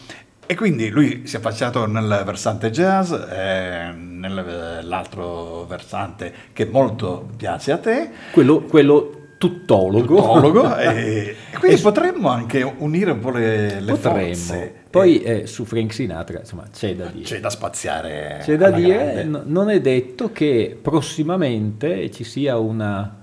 E 0.49 0.55
quindi 0.55 0.89
lui 0.89 1.27
si 1.27 1.35
è 1.35 1.39
affacciato 1.39 1.85
nel 1.87 2.21
versante 2.25 2.69
jazz, 2.69 3.11
eh, 3.11 3.91
nell'altro 3.93 5.65
versante 5.65 6.33
che 6.53 6.65
molto 6.65 7.29
piace 7.35 7.71
a 7.73 7.77
te, 7.77 8.09
quello, 8.31 8.61
quello 8.61 9.11
tuttologo, 9.37 10.15
tuttologo, 10.15 10.75
e, 10.79 11.35
e 11.51 11.57
quindi 11.57 11.79
potremmo 11.81 12.29
anche 12.29 12.61
unire 12.63 13.11
un 13.11 13.19
po' 13.19 13.31
le, 13.31 13.81
le 13.81 13.95
potremmo. 13.95 14.25
forze. 14.25 14.73
Poi 14.89 15.21
eh, 15.21 15.47
su 15.47 15.65
Frank 15.65 15.93
Sinatra, 15.93 16.39
insomma, 16.39 16.65
c'è 16.73 16.95
da 16.95 17.07
dire. 17.07 17.23
C'è 17.25 17.39
da 17.39 17.49
spaziare. 17.49 18.39
C'è 18.41 18.55
da 18.55 18.71
dire, 18.71 19.23
n- 19.25 19.43
non 19.45 19.69
è 19.69 19.79
detto 19.81 20.31
che 20.31 20.77
prossimamente 20.81 22.09
ci 22.11 22.23
sia 22.23 22.57
una 22.57 23.15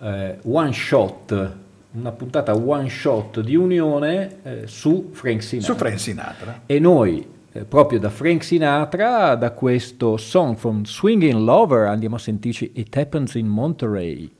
eh, 0.00 0.38
one 0.42 0.72
shot, 0.72 1.52
una 1.92 2.12
puntata 2.12 2.54
one 2.54 2.88
shot 2.88 3.40
di 3.40 3.54
unione 3.54 4.36
eh, 4.42 4.66
su 4.66 5.10
Frank 5.12 5.42
Sinatra. 5.42 5.72
Su 5.72 5.78
Frank 5.78 5.98
Sinatra. 5.98 6.60
E 6.66 6.78
noi, 6.78 7.26
eh, 7.52 7.64
proprio 7.64 7.98
da 7.98 8.10
Frank 8.10 8.42
Sinatra, 8.42 9.34
da 9.34 9.52
questo 9.52 10.16
song 10.16 10.56
from 10.56 10.84
Swinging 10.84 11.40
Lover, 11.40 11.86
andiamo 11.86 12.16
a 12.16 12.18
sentirci 12.18 12.72
It 12.74 12.96
Happens 12.96 13.34
in 13.34 13.46
Monterey. 13.46 14.30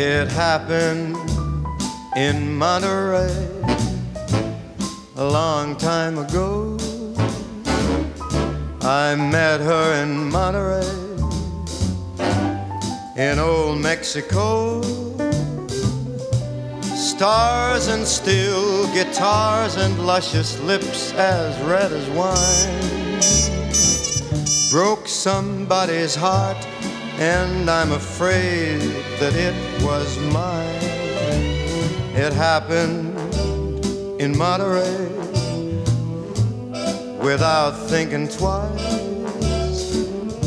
It 0.00 0.28
happened 0.28 1.16
in 2.14 2.54
Monterey 2.54 3.34
a 5.16 5.24
long 5.28 5.74
time 5.74 6.18
ago. 6.18 6.78
I 8.80 9.16
met 9.16 9.60
her 9.60 10.04
in 10.04 10.30
Monterey 10.30 10.86
in 13.16 13.40
old 13.40 13.80
Mexico. 13.80 14.82
Stars 16.94 17.88
and 17.88 18.06
steel 18.06 18.86
guitars 18.94 19.74
and 19.78 20.06
luscious 20.06 20.60
lips 20.60 21.12
as 21.14 21.60
red 21.66 21.90
as 21.90 22.08
wine 22.10 23.10
broke 24.70 25.08
somebody's 25.08 26.14
heart 26.14 26.64
and 27.18 27.68
I'm 27.68 27.90
afraid 27.90 28.78
that 29.18 29.34
it 29.34 29.82
was 29.82 30.16
mine. 30.32 30.82
It 32.14 32.32
happened 32.32 33.18
in 34.20 34.38
Monterey 34.38 35.08
without 37.20 37.72
thinking 37.88 38.28
twice. 38.28 39.98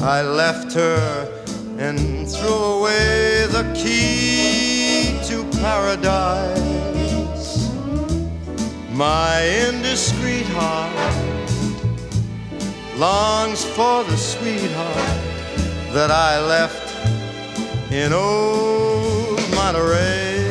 I 0.02 0.22
left 0.22 0.74
her 0.74 1.44
and 1.78 2.30
threw 2.30 2.54
away 2.54 3.48
the 3.48 3.70
key 3.76 5.20
to 5.28 5.44
paradise. 5.60 7.70
My 8.92 9.44
indiscreet 9.68 10.48
heart 10.48 11.52
longs 12.98 13.66
for 13.66 14.06
the 14.06 14.16
sweetheart 14.16 15.21
that 15.94 16.10
I 16.10 16.40
left 16.40 16.88
in 17.92 18.14
old 18.14 19.38
Monterey. 19.54 20.50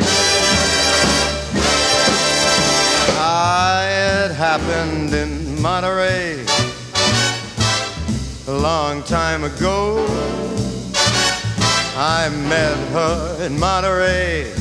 Ah, 3.17 3.83
it 3.87 4.33
happened 4.35 5.15
in 5.15 5.61
Monterey 5.63 6.45
a 8.49 8.53
long 8.53 9.03
time 9.05 9.45
ago. 9.45 10.05
I 11.97 12.29
met 12.29 12.77
her 12.93 13.47
in 13.47 13.59
Monterey 13.59 14.53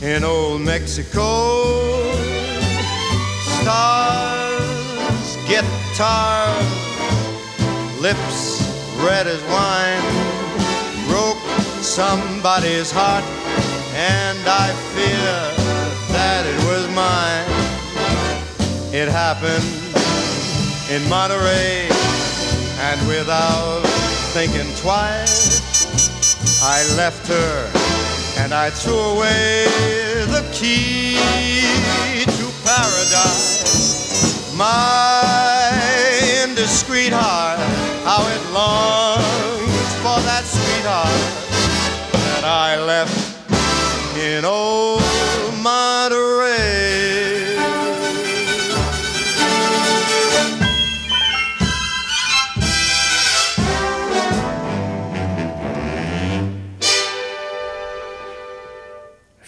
in 0.00 0.22
old 0.22 0.60
Mexico. 0.60 2.02
Stars, 3.62 5.36
guitars, 5.48 6.70
lips 8.00 8.71
bread 9.02 9.26
as 9.26 9.42
wine 9.50 10.00
broke 11.10 11.42
somebody's 11.82 12.92
heart, 12.92 13.24
and 13.96 14.38
I 14.46 14.70
fear 14.94 15.34
that 16.14 16.46
it 16.46 16.58
was 16.70 16.86
mine. 16.94 17.50
It 18.94 19.08
happened 19.08 19.66
in 20.88 21.02
Monterey, 21.10 21.88
and 22.78 23.08
without 23.08 23.82
thinking 24.36 24.72
twice, 24.76 25.58
I 26.62 26.86
left 26.94 27.26
her 27.26 27.70
and 28.38 28.54
I 28.54 28.70
threw 28.70 29.00
away 29.16 29.66
the 30.26 30.48
key 30.52 31.16
to 32.22 32.46
paradise. 32.62 34.54
My 34.54 35.72
indiscreet 36.44 37.12
heart 37.12 37.81
how 38.04 38.22
it 38.26 38.42
longs 38.52 39.94
for 40.02 40.18
that 40.26 40.44
sweetheart 40.44 41.22
that 42.12 42.44
I 42.44 42.76
left 42.84 43.16
in 44.16 44.44
old 44.44 45.02
Monterey. 45.62 46.92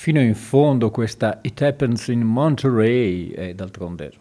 fino 0.05 0.21
in 0.21 0.35
fondo 0.35 0.91
questa 0.91 1.39
It 1.41 1.63
Happens 1.63 2.09
in 2.09 2.21
Monterey, 2.21 3.33
e 3.35 3.55
d'altronde 3.55 4.13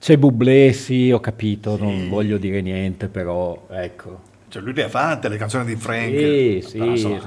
c'è 0.00 0.16
Bublé, 0.16 0.72
sì, 0.72 1.10
ho 1.10 1.20
capito, 1.20 1.76
sì. 1.76 1.82
non 1.82 2.08
voglio 2.08 2.38
dire 2.38 2.62
niente, 2.62 3.08
però 3.08 3.66
ecco. 3.68 4.28
Cioè 4.48 4.62
lui 4.62 4.72
le 4.72 4.84
ha 4.84 4.88
fatte 4.88 5.28
le 5.28 5.36
canzoni 5.36 5.66
di 5.66 5.76
Frank. 5.76 6.16
Sì, 6.16 6.64
sì, 6.66 6.80
ah, 6.80 6.96
sì. 6.96 7.20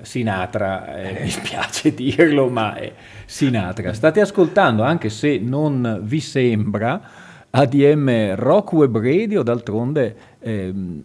Sinatra, 0.00 0.96
eh, 0.96 1.22
mi 1.22 1.30
spiace 1.30 1.94
dirlo, 2.02 2.48
ma 2.48 2.74
è 2.74 2.92
Sinatra. 3.24 3.92
State 3.92 4.20
ascoltando, 4.20 4.82
anche 4.82 5.10
se 5.10 5.38
non 5.38 6.00
vi 6.02 6.18
sembra, 6.18 7.00
ADM 7.50 8.34
Rock 8.34 8.72
Web 8.72 8.98
Radio, 8.98 9.44
d'altronde 9.44 10.16
ehm, 10.40 11.00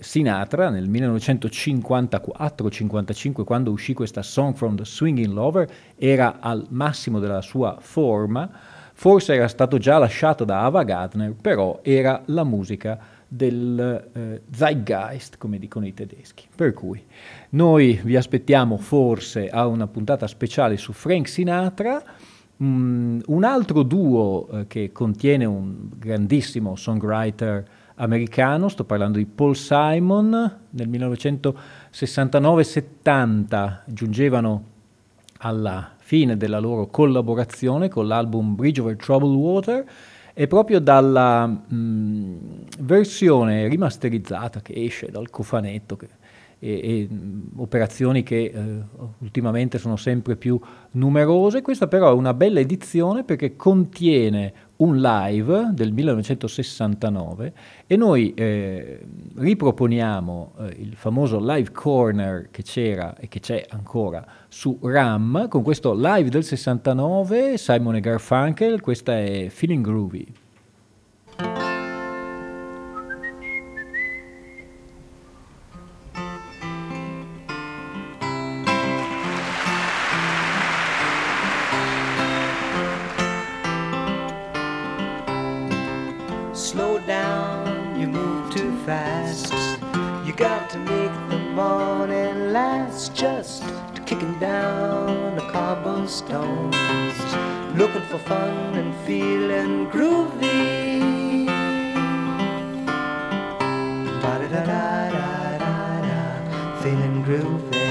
Sinatra 0.00 0.70
nel 0.70 0.88
1954-55, 0.88 3.44
quando 3.44 3.70
uscì 3.70 3.92
questa 3.92 4.22
Song 4.22 4.54
from 4.54 4.76
the 4.76 4.86
Swinging 4.86 5.30
Lover, 5.30 5.68
era 5.98 6.38
al 6.40 6.64
massimo 6.70 7.20
della 7.20 7.42
sua 7.42 7.76
forma 7.78 8.76
Forse 8.98 9.34
era 9.34 9.46
stato 9.46 9.78
già 9.78 9.96
lasciato 9.96 10.44
da 10.44 10.64
Ava 10.64 10.82
Gardner, 10.82 11.32
però 11.40 11.78
era 11.84 12.20
la 12.24 12.42
musica 12.42 12.98
del 13.28 14.08
eh, 14.12 14.42
zeitgeist, 14.50 15.38
come 15.38 15.60
dicono 15.60 15.86
i 15.86 15.94
tedeschi. 15.94 16.48
Per 16.52 16.74
cui 16.74 17.00
noi 17.50 18.00
vi 18.02 18.16
aspettiamo 18.16 18.76
forse 18.76 19.50
a 19.50 19.68
una 19.68 19.86
puntata 19.86 20.26
speciale 20.26 20.76
su 20.76 20.92
Frank 20.92 21.28
Sinatra. 21.28 22.02
Mm, 22.60 23.20
un 23.26 23.44
altro 23.44 23.84
duo 23.84 24.48
eh, 24.48 24.66
che 24.66 24.90
contiene 24.90 25.44
un 25.44 25.90
grandissimo 25.96 26.74
songwriter 26.74 27.64
americano, 27.94 28.66
sto 28.66 28.82
parlando 28.82 29.18
di 29.18 29.26
Paul 29.26 29.54
Simon, 29.54 30.56
nel 30.70 30.88
1969-70 30.88 33.78
giungevano 33.86 34.64
alla 35.38 35.92
fine 36.08 36.38
della 36.38 36.58
loro 36.58 36.86
collaborazione 36.86 37.90
con 37.90 38.06
l'album 38.06 38.54
Bridge 38.54 38.80
Over 38.80 38.96
Troubled 38.96 39.36
Water 39.36 39.84
e 40.32 40.46
proprio 40.46 40.80
dalla 40.80 41.46
mh, 41.46 42.38
versione 42.78 43.68
rimasterizzata 43.68 44.62
che 44.62 44.72
esce 44.72 45.10
dal 45.10 45.28
cofanetto 45.28 45.96
che, 45.96 46.08
e, 46.58 46.70
e, 46.70 47.08
mm, 47.12 47.40
operazioni 47.56 48.22
che 48.22 48.50
eh, 48.54 48.82
ultimamente 49.18 49.76
sono 49.76 49.96
sempre 49.96 50.36
più 50.36 50.58
numerose. 50.92 51.60
Questa 51.60 51.88
però 51.88 52.08
è 52.10 52.14
una 52.14 52.32
bella 52.32 52.60
edizione 52.60 53.22
perché 53.22 53.54
contiene 53.54 54.54
un 54.78 55.00
live 55.00 55.70
del 55.72 55.92
1969 55.92 57.52
e 57.86 57.96
noi 57.96 58.32
eh, 58.34 59.00
riproponiamo 59.36 60.52
eh, 60.58 60.76
il 60.78 60.94
famoso 60.94 61.38
live 61.40 61.70
corner 61.72 62.48
che 62.50 62.62
c'era 62.62 63.16
e 63.16 63.28
che 63.28 63.40
c'è 63.40 63.64
ancora 63.70 64.24
su 64.48 64.78
RAM 64.82 65.48
con 65.48 65.62
questo 65.62 65.94
live 65.94 66.28
del 66.28 66.44
69 66.44 67.56
Simon 67.56 67.96
e 67.96 68.00
Garfunkel, 68.00 68.80
questa 68.80 69.18
è 69.18 69.48
Feeling 69.48 69.84
Groovy. 69.84 70.26
morning 91.58 92.52
lights 92.52 93.08
just 93.08 93.64
kicking 94.06 94.38
down 94.38 95.34
the 95.34 95.42
cobblestones, 95.50 97.18
looking 97.74 98.02
for 98.02 98.18
fun 98.18 98.76
and 98.76 98.94
feeling 99.04 99.90
groovy. 99.90 101.46
Da 104.22 104.38
da 104.38 104.46
da 104.54 104.62
da 104.70 105.10
da 105.18 105.58
da, 105.58 106.00
da 106.06 106.80
feeling 106.80 107.24
groovy. 107.26 107.88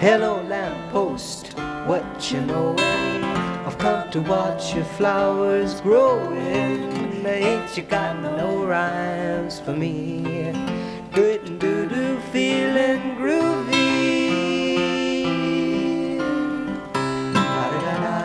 Hello, 0.00 0.42
lamppost, 0.48 1.52
what 1.86 2.32
you 2.32 2.40
knowin'? 2.40 3.22
I've 3.64 3.78
come 3.78 4.10
to 4.10 4.20
watch 4.22 4.74
your 4.74 4.88
flowers 4.98 5.80
growing 5.82 6.99
ain't 7.40 7.76
you 7.76 7.82
got 7.82 8.20
no 8.20 8.64
rhymes 8.64 9.60
for 9.60 9.72
me? 9.72 10.22
Good 11.12 11.48
and 11.48 11.60
doo 11.60 11.88
doo, 11.88 12.20
feeling 12.32 13.16
groovy. 13.16 13.78
Da 17.32 17.70
da 17.70 17.80
da 17.80 18.16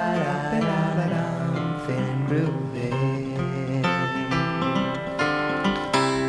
da 0.51 0.59
da 0.59 0.79
da 0.97 1.07
da, 1.13 1.85
feeling 1.85 2.25
groovy. 2.27 2.91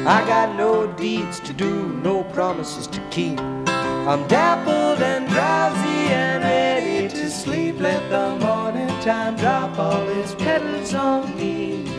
I 0.07 0.25
got 0.27 0.57
no 0.57 0.87
deeds 0.93 1.41
to 1.41 1.53
do, 1.53 1.89
no 2.05 2.23
promises 2.25 2.87
to 2.89 3.01
keep. 3.11 3.41
I'm 3.41 4.27
dappled 4.29 5.03
and 5.03 5.29
drowsy 5.29 6.13
and 6.15 6.45
ready 6.45 7.09
to 7.09 7.29
sleep. 7.31 7.81
Let 7.81 8.09
the 8.09 8.39
morning 8.39 8.89
time 9.03 9.35
drop 9.37 9.77
all 9.79 10.09
its 10.09 10.35
petals 10.37 10.95
on 10.95 11.37
me 11.37 11.96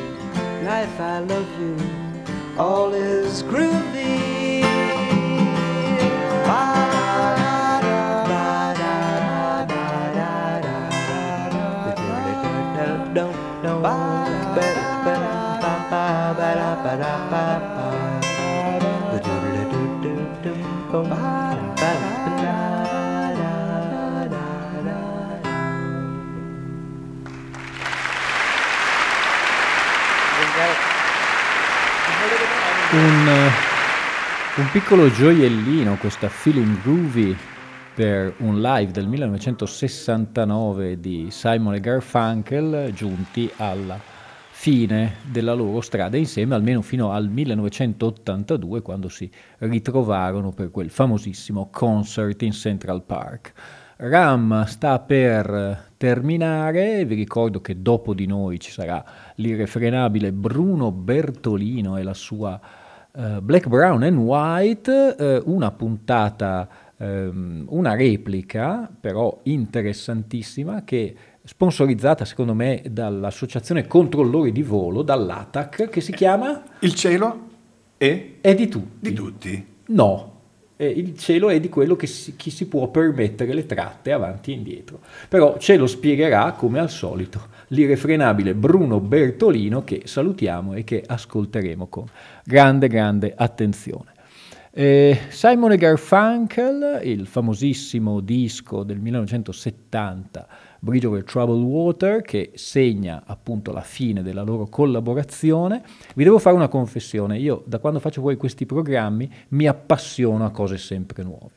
if 0.68 1.00
I 1.00 1.20
love 1.20 1.48
you, 1.60 1.78
all 2.58 2.94
is 2.94 3.42
groovy. 3.44 4.18
Bye. 21.04 21.47
Un, 32.98 33.28
eh, 33.28 34.60
un 34.60 34.70
piccolo 34.72 35.12
gioiellino, 35.12 35.98
questa 35.98 36.30
Feeling 36.30 36.82
Groovy 36.82 37.38
per 37.94 38.34
un 38.40 38.60
live 38.60 38.92
del 38.92 39.08
1969 39.08 41.00
di 41.00 41.28
Simon 41.30 41.76
e 41.76 41.80
Garfunkel 41.80 42.92
giunti 42.96 43.52
alla 43.58 44.00
fine 44.50 45.18
della 45.30 45.54
loro 45.54 45.80
strada 45.82 46.18
insieme 46.18 46.56
almeno 46.56 46.82
fino 46.82 47.12
al 47.12 47.30
1982 47.30 48.82
quando 48.82 49.10
si 49.10 49.30
ritrovarono 49.60 50.52
per 50.52 50.72
quel 50.72 50.90
famosissimo 50.90 51.70
concert 51.72 52.42
in 52.42 52.52
Central 52.52 53.04
Park. 53.04 53.54
Ram 53.98 54.66
sta 54.66 54.98
per 54.98 55.92
terminare, 55.98 57.06
vi 57.06 57.14
ricordo 57.14 57.62
che 57.62 57.80
dopo 57.80 58.16
di 58.16 58.26
noi 58.26 58.60
ci 58.60 58.72
sarà 58.72 59.06
l'irrefrenabile 59.36 60.32
Bruno 60.32 60.92
Bertolino 60.92 61.98
e 61.98 62.02
la 62.02 62.16
sua 62.16 62.60
eh, 63.18 63.42
Black, 63.42 63.68
Brown 63.68 64.04
and 64.04 64.18
White, 64.18 65.16
eh, 65.18 65.42
una 65.46 65.72
puntata, 65.72 66.68
ehm, 66.98 67.66
una 67.70 67.96
replica 67.96 68.90
però 69.00 69.40
interessantissima 69.44 70.84
che 70.84 71.16
sponsorizzata 71.44 72.26
secondo 72.26 72.54
me 72.54 72.84
dall'Associazione 72.90 73.88
Controllori 73.88 74.52
di 74.52 74.64
Volo, 74.64 75.02
dall'ATAC, 75.02 75.90
che 75.90 76.02
si 76.02 76.12
chiama 76.12 76.62
Il 76.80 76.94
cielo 76.94 77.46
è 77.98 78.34
È 78.42 78.54
di 78.54 78.68
tutti. 78.68 79.10
di 79.10 79.14
tutti. 79.16 79.66
No, 79.88 80.34
Eh, 80.80 80.86
il 80.90 81.18
cielo 81.18 81.50
è 81.50 81.60
di 81.60 81.70
quello 81.70 81.96
che 81.96 82.06
si, 82.06 82.36
chi 82.36 82.52
si 82.52 82.68
può 82.68 82.90
permettere 82.90 83.52
le 83.56 83.66
tratte 83.66 84.12
avanti 84.12 84.52
e 84.52 84.56
indietro. 84.56 85.00
Però 85.28 85.58
ce 85.58 85.76
lo 85.76 85.88
spiegherà, 85.88 86.52
come 86.52 86.78
al 86.78 86.92
solito, 86.92 87.48
l'irrefrenabile 87.68 88.54
Bruno 88.54 89.00
Bertolino, 89.00 89.84
che 89.84 90.04
salutiamo 90.06 90.74
e 90.74 90.84
che 90.84 91.04
ascolteremo 91.06 91.88
con 91.88 92.06
grande, 92.44 92.88
grande 92.88 93.34
attenzione. 93.36 94.16
Eh, 94.80 95.22
Simon 95.30 95.76
Garfunkel, 95.76 97.02
il 97.04 97.26
famosissimo 97.26 98.20
disco 98.20 98.84
del 98.84 99.00
1970, 99.00 100.48
Bridge 100.80 101.08
over 101.08 101.24
Troubled 101.24 101.64
Water, 101.64 102.22
che 102.22 102.52
segna 102.54 103.24
appunto 103.26 103.72
la 103.72 103.82
fine 103.82 104.22
della 104.22 104.44
loro 104.44 104.68
collaborazione. 104.68 105.82
Vi 106.14 106.24
devo 106.24 106.38
fare 106.38 106.56
una 106.56 106.68
confessione, 106.68 107.40
io 107.40 107.64
da 107.66 107.80
quando 107.80 108.00
faccio 108.00 108.22
poi 108.22 108.38
questi 108.38 108.68
programmi 108.68 109.28
mi 109.50 109.66
appassiono 109.66 110.46
a 110.46 110.52
cose 110.52 110.78
sempre 110.78 111.24
nuove. 111.24 111.54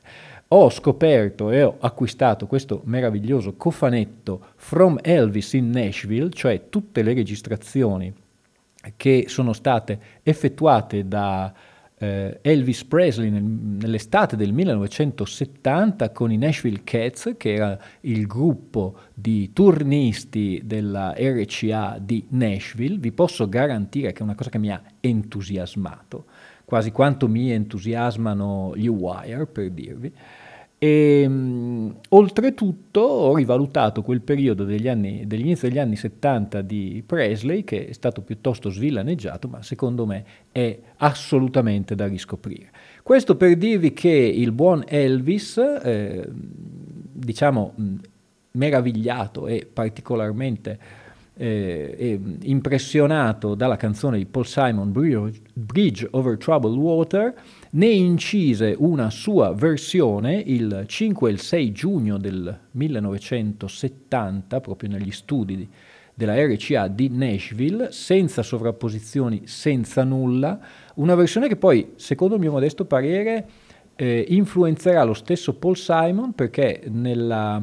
Ho 0.53 0.68
scoperto 0.68 1.51
e 1.51 1.62
ho 1.62 1.76
acquistato 1.78 2.48
questo 2.48 2.82
meraviglioso 2.84 3.55
cofanetto 3.55 4.46
From 4.57 4.98
Elvis 5.01 5.53
in 5.53 5.70
Nashville, 5.70 6.30
cioè 6.30 6.68
tutte 6.68 7.03
le 7.03 7.14
registrazioni 7.14 8.12
che 8.96 9.26
sono 9.28 9.53
state 9.53 10.01
effettuate 10.24 11.07
da 11.07 11.55
eh, 11.98 12.38
Elvis 12.42 12.82
Presley 12.84 13.30
nel- 13.30 13.44
nell'estate 13.44 14.34
del 14.34 14.53
1970 14.53 16.11
con 16.11 16.32
i 16.32 16.36
Nashville 16.36 16.80
Cats, 16.82 17.34
che 17.36 17.53
era 17.53 17.78
il 18.01 18.26
gruppo 18.26 18.96
di 19.14 19.53
turnisti 19.53 20.62
della 20.64 21.14
RCA 21.16 21.98
di 22.01 22.26
Nashville. 22.30 22.98
Vi 22.98 23.12
posso 23.12 23.48
garantire 23.48 24.12
che 24.12 24.18
è 24.18 24.22
una 24.22 24.34
cosa 24.34 24.51
che 24.51 24.59
mi 24.59 24.72
ha 24.72 24.82
entusiasmato, 24.98 26.24
quasi 26.64 26.90
quanto 26.90 27.28
mi 27.28 27.53
entusiasmano 27.53 28.72
gli 28.74 28.88
Wire, 28.88 29.46
per 29.46 29.70
dirvi. 29.70 30.12
E 30.83 31.28
mh, 31.28 31.97
oltretutto 32.09 33.01
ho 33.01 33.37
rivalutato 33.37 34.01
quel 34.01 34.22
periodo 34.22 34.64
degli 34.64 34.89
anni, 34.89 35.26
dell'inizio 35.26 35.68
degli 35.68 35.78
anni 35.78 35.95
70 35.95 36.62
di 36.62 37.03
Presley, 37.05 37.64
che 37.64 37.89
è 37.89 37.93
stato 37.93 38.22
piuttosto 38.22 38.70
svillaneggiato, 38.70 39.47
ma 39.47 39.62
secondo 39.62 40.07
me 40.07 40.24
è 40.51 40.78
assolutamente 40.97 41.95
da 41.95 42.07
riscoprire. 42.07 42.70
Questo 43.03 43.37
per 43.37 43.57
dirvi 43.59 43.93
che 43.93 44.09
il 44.09 44.53
buon 44.53 44.83
Elvis, 44.89 45.59
eh, 45.59 46.26
diciamo 46.31 47.74
mh, 47.76 47.95
meravigliato 48.53 49.49
e 49.49 49.68
particolarmente 49.70 50.78
eh, 51.35 51.95
eh, 51.99 52.20
impressionato 52.43 53.55
dalla 53.55 53.76
canzone 53.76 54.16
di 54.16 54.24
Paul 54.24 54.47
Simon 54.47 54.93
Bridge, 54.93 55.41
Bridge 55.53 56.09
over 56.12 56.39
Troubled 56.39 56.76
Water, 56.76 57.35
ne 57.72 57.86
incise 57.86 58.74
una 58.78 59.10
sua 59.10 59.52
versione 59.54 60.42
il 60.44 60.84
5 60.86 61.28
e 61.28 61.32
il 61.32 61.40
6 61.40 61.72
giugno 61.72 62.18
del 62.18 62.58
1970, 62.72 64.60
proprio 64.60 64.88
negli 64.90 65.12
studi 65.12 65.56
di- 65.56 65.68
della 66.12 66.34
RCA 66.34 66.88
di 66.88 67.08
Nashville, 67.08 67.92
senza 67.92 68.42
sovrapposizioni, 68.42 69.42
senza 69.44 70.02
nulla, 70.04 70.58
una 70.96 71.14
versione 71.14 71.48
che 71.48 71.56
poi, 71.56 71.92
secondo 71.96 72.34
il 72.34 72.40
mio 72.40 72.50
modesto 72.50 72.84
parere, 72.84 73.48
eh, 73.94 74.26
influenzerà 74.28 75.02
lo 75.04 75.14
stesso 75.14 75.54
Paul 75.54 75.76
Simon 75.76 76.32
perché 76.32 76.82
nella, 76.88 77.62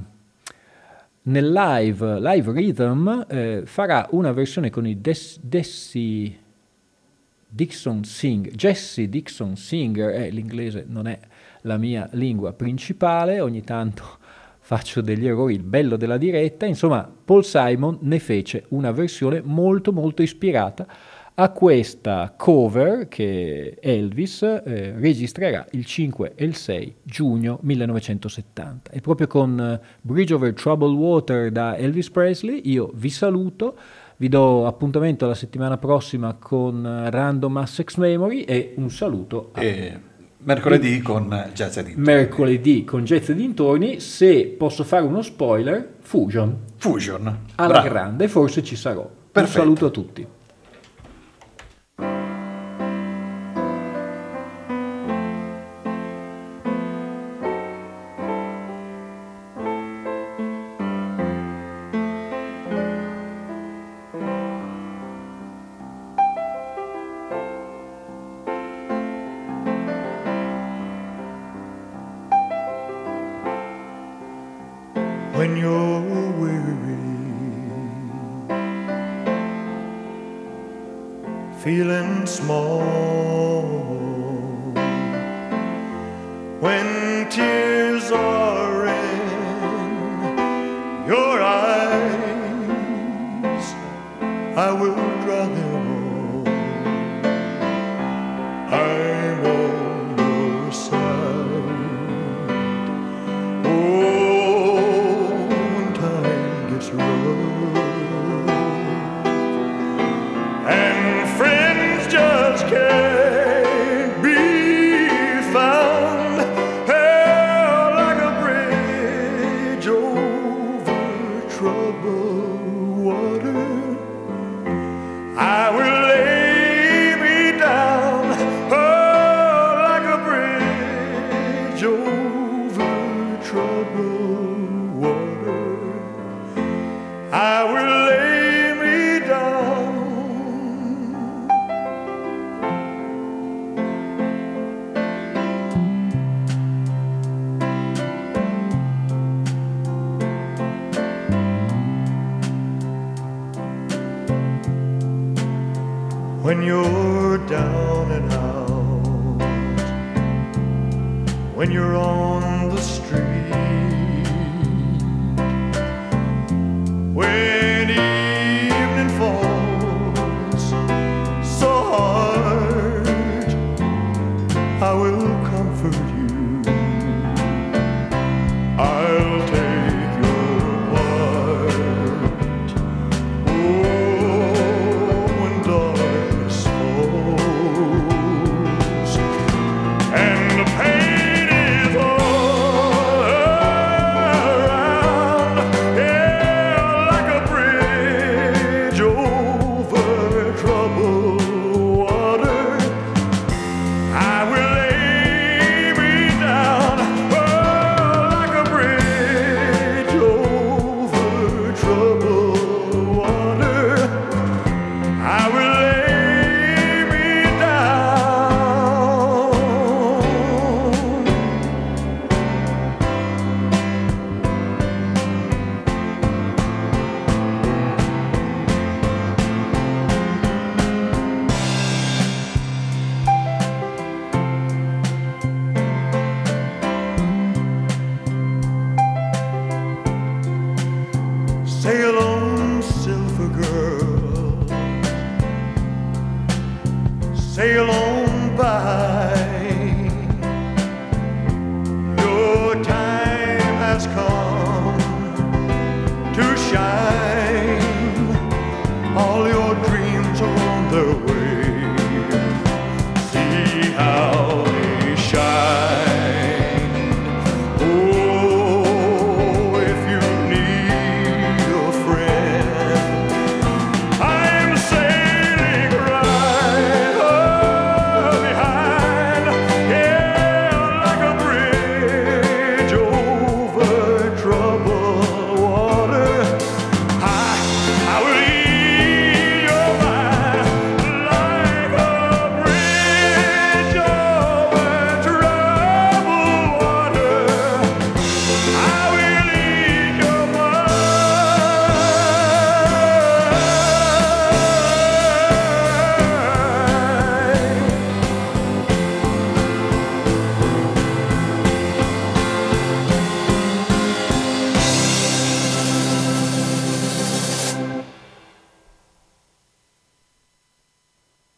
nel 1.24 1.52
live, 1.52 2.20
live 2.20 2.52
Rhythm 2.52 3.26
eh, 3.28 3.62
farà 3.66 4.08
una 4.12 4.32
versione 4.32 4.70
con 4.70 4.88
i 4.88 5.02
Des- 5.02 5.40
Dixon 7.48 8.04
Singer, 8.04 8.54
Jesse 8.54 9.08
Dixon 9.08 9.56
Singer, 9.56 10.10
eh, 10.10 10.30
l'inglese 10.30 10.86
non 10.88 11.08
è 11.08 11.18
la 11.62 11.78
mia 11.78 12.08
lingua 12.14 12.54
principale, 12.54 13.40
ogni 13.40 13.64
tanto 13.64 14.04
faccio 14.60 15.02
degli 15.02 15.28
errori, 15.28 15.54
il 15.54 15.64
bello 15.64 15.96
della 15.96 16.18
diretta, 16.18 16.66
insomma 16.66 17.10
Paul 17.26 17.46
Simon 17.46 18.00
ne 18.02 18.20
fece 18.20 18.66
una 18.70 18.92
versione 18.92 19.42
molto 19.42 19.94
molto 19.94 20.22
ispirata 20.22 20.86
a 21.40 21.52
questa 21.52 22.34
cover 22.36 23.08
che 23.08 23.78
Elvis 23.80 24.42
eh, 24.42 24.94
registrerà 24.98 25.68
il 25.72 25.86
5 25.86 26.34
e 26.34 26.44
il 26.44 26.56
6 26.56 26.96
giugno 27.04 27.60
1970. 27.62 28.90
E 28.90 29.02
proprio 29.02 29.28
con 29.28 29.60
eh, 29.60 29.80
Bridge 30.02 30.34
over 30.34 30.54
Troubled 30.54 30.96
Water 30.96 31.52
da 31.52 31.78
Elvis 31.78 32.10
Presley. 32.10 32.62
Io 32.66 32.90
vi 32.96 33.12
saluto, 33.12 33.78
vi 34.18 34.30
do 34.30 34.66
appuntamento 34.66 35.26
la 35.28 35.36
settimana 35.36 35.78
prossima 35.78 36.34
con 36.40 37.08
Random 37.10 37.58
Assex 37.58 37.96
Memory 37.98 38.42
e 38.42 38.74
un 38.78 38.90
saluto 38.90 39.52
a 39.54 39.62
E 39.62 40.00
mercoledì 40.40 41.02
con 41.02 41.50
Jazz 41.54 41.78
Edit. 41.78 41.96
mercoledì 41.98 42.84
con 42.84 43.04
Jazz 43.04 43.30
e 43.30 43.36
dintorni. 43.36 44.00
Se 44.00 44.46
posso 44.58 44.84
fare 44.84 45.04
uno 45.06 45.22
spoiler, 45.22 45.96
Fusion 46.00 46.58
Fusion. 46.78 47.38
alla 47.56 47.74
Bravo. 47.74 47.88
grande, 47.90 48.28
forse 48.28 48.64
ci 48.64 48.76
sarò. 48.76 49.08
Perfetto. 49.32 49.60
Un 49.60 49.64
saluto 49.66 49.86
a 49.86 49.90
tutti. 49.90 50.28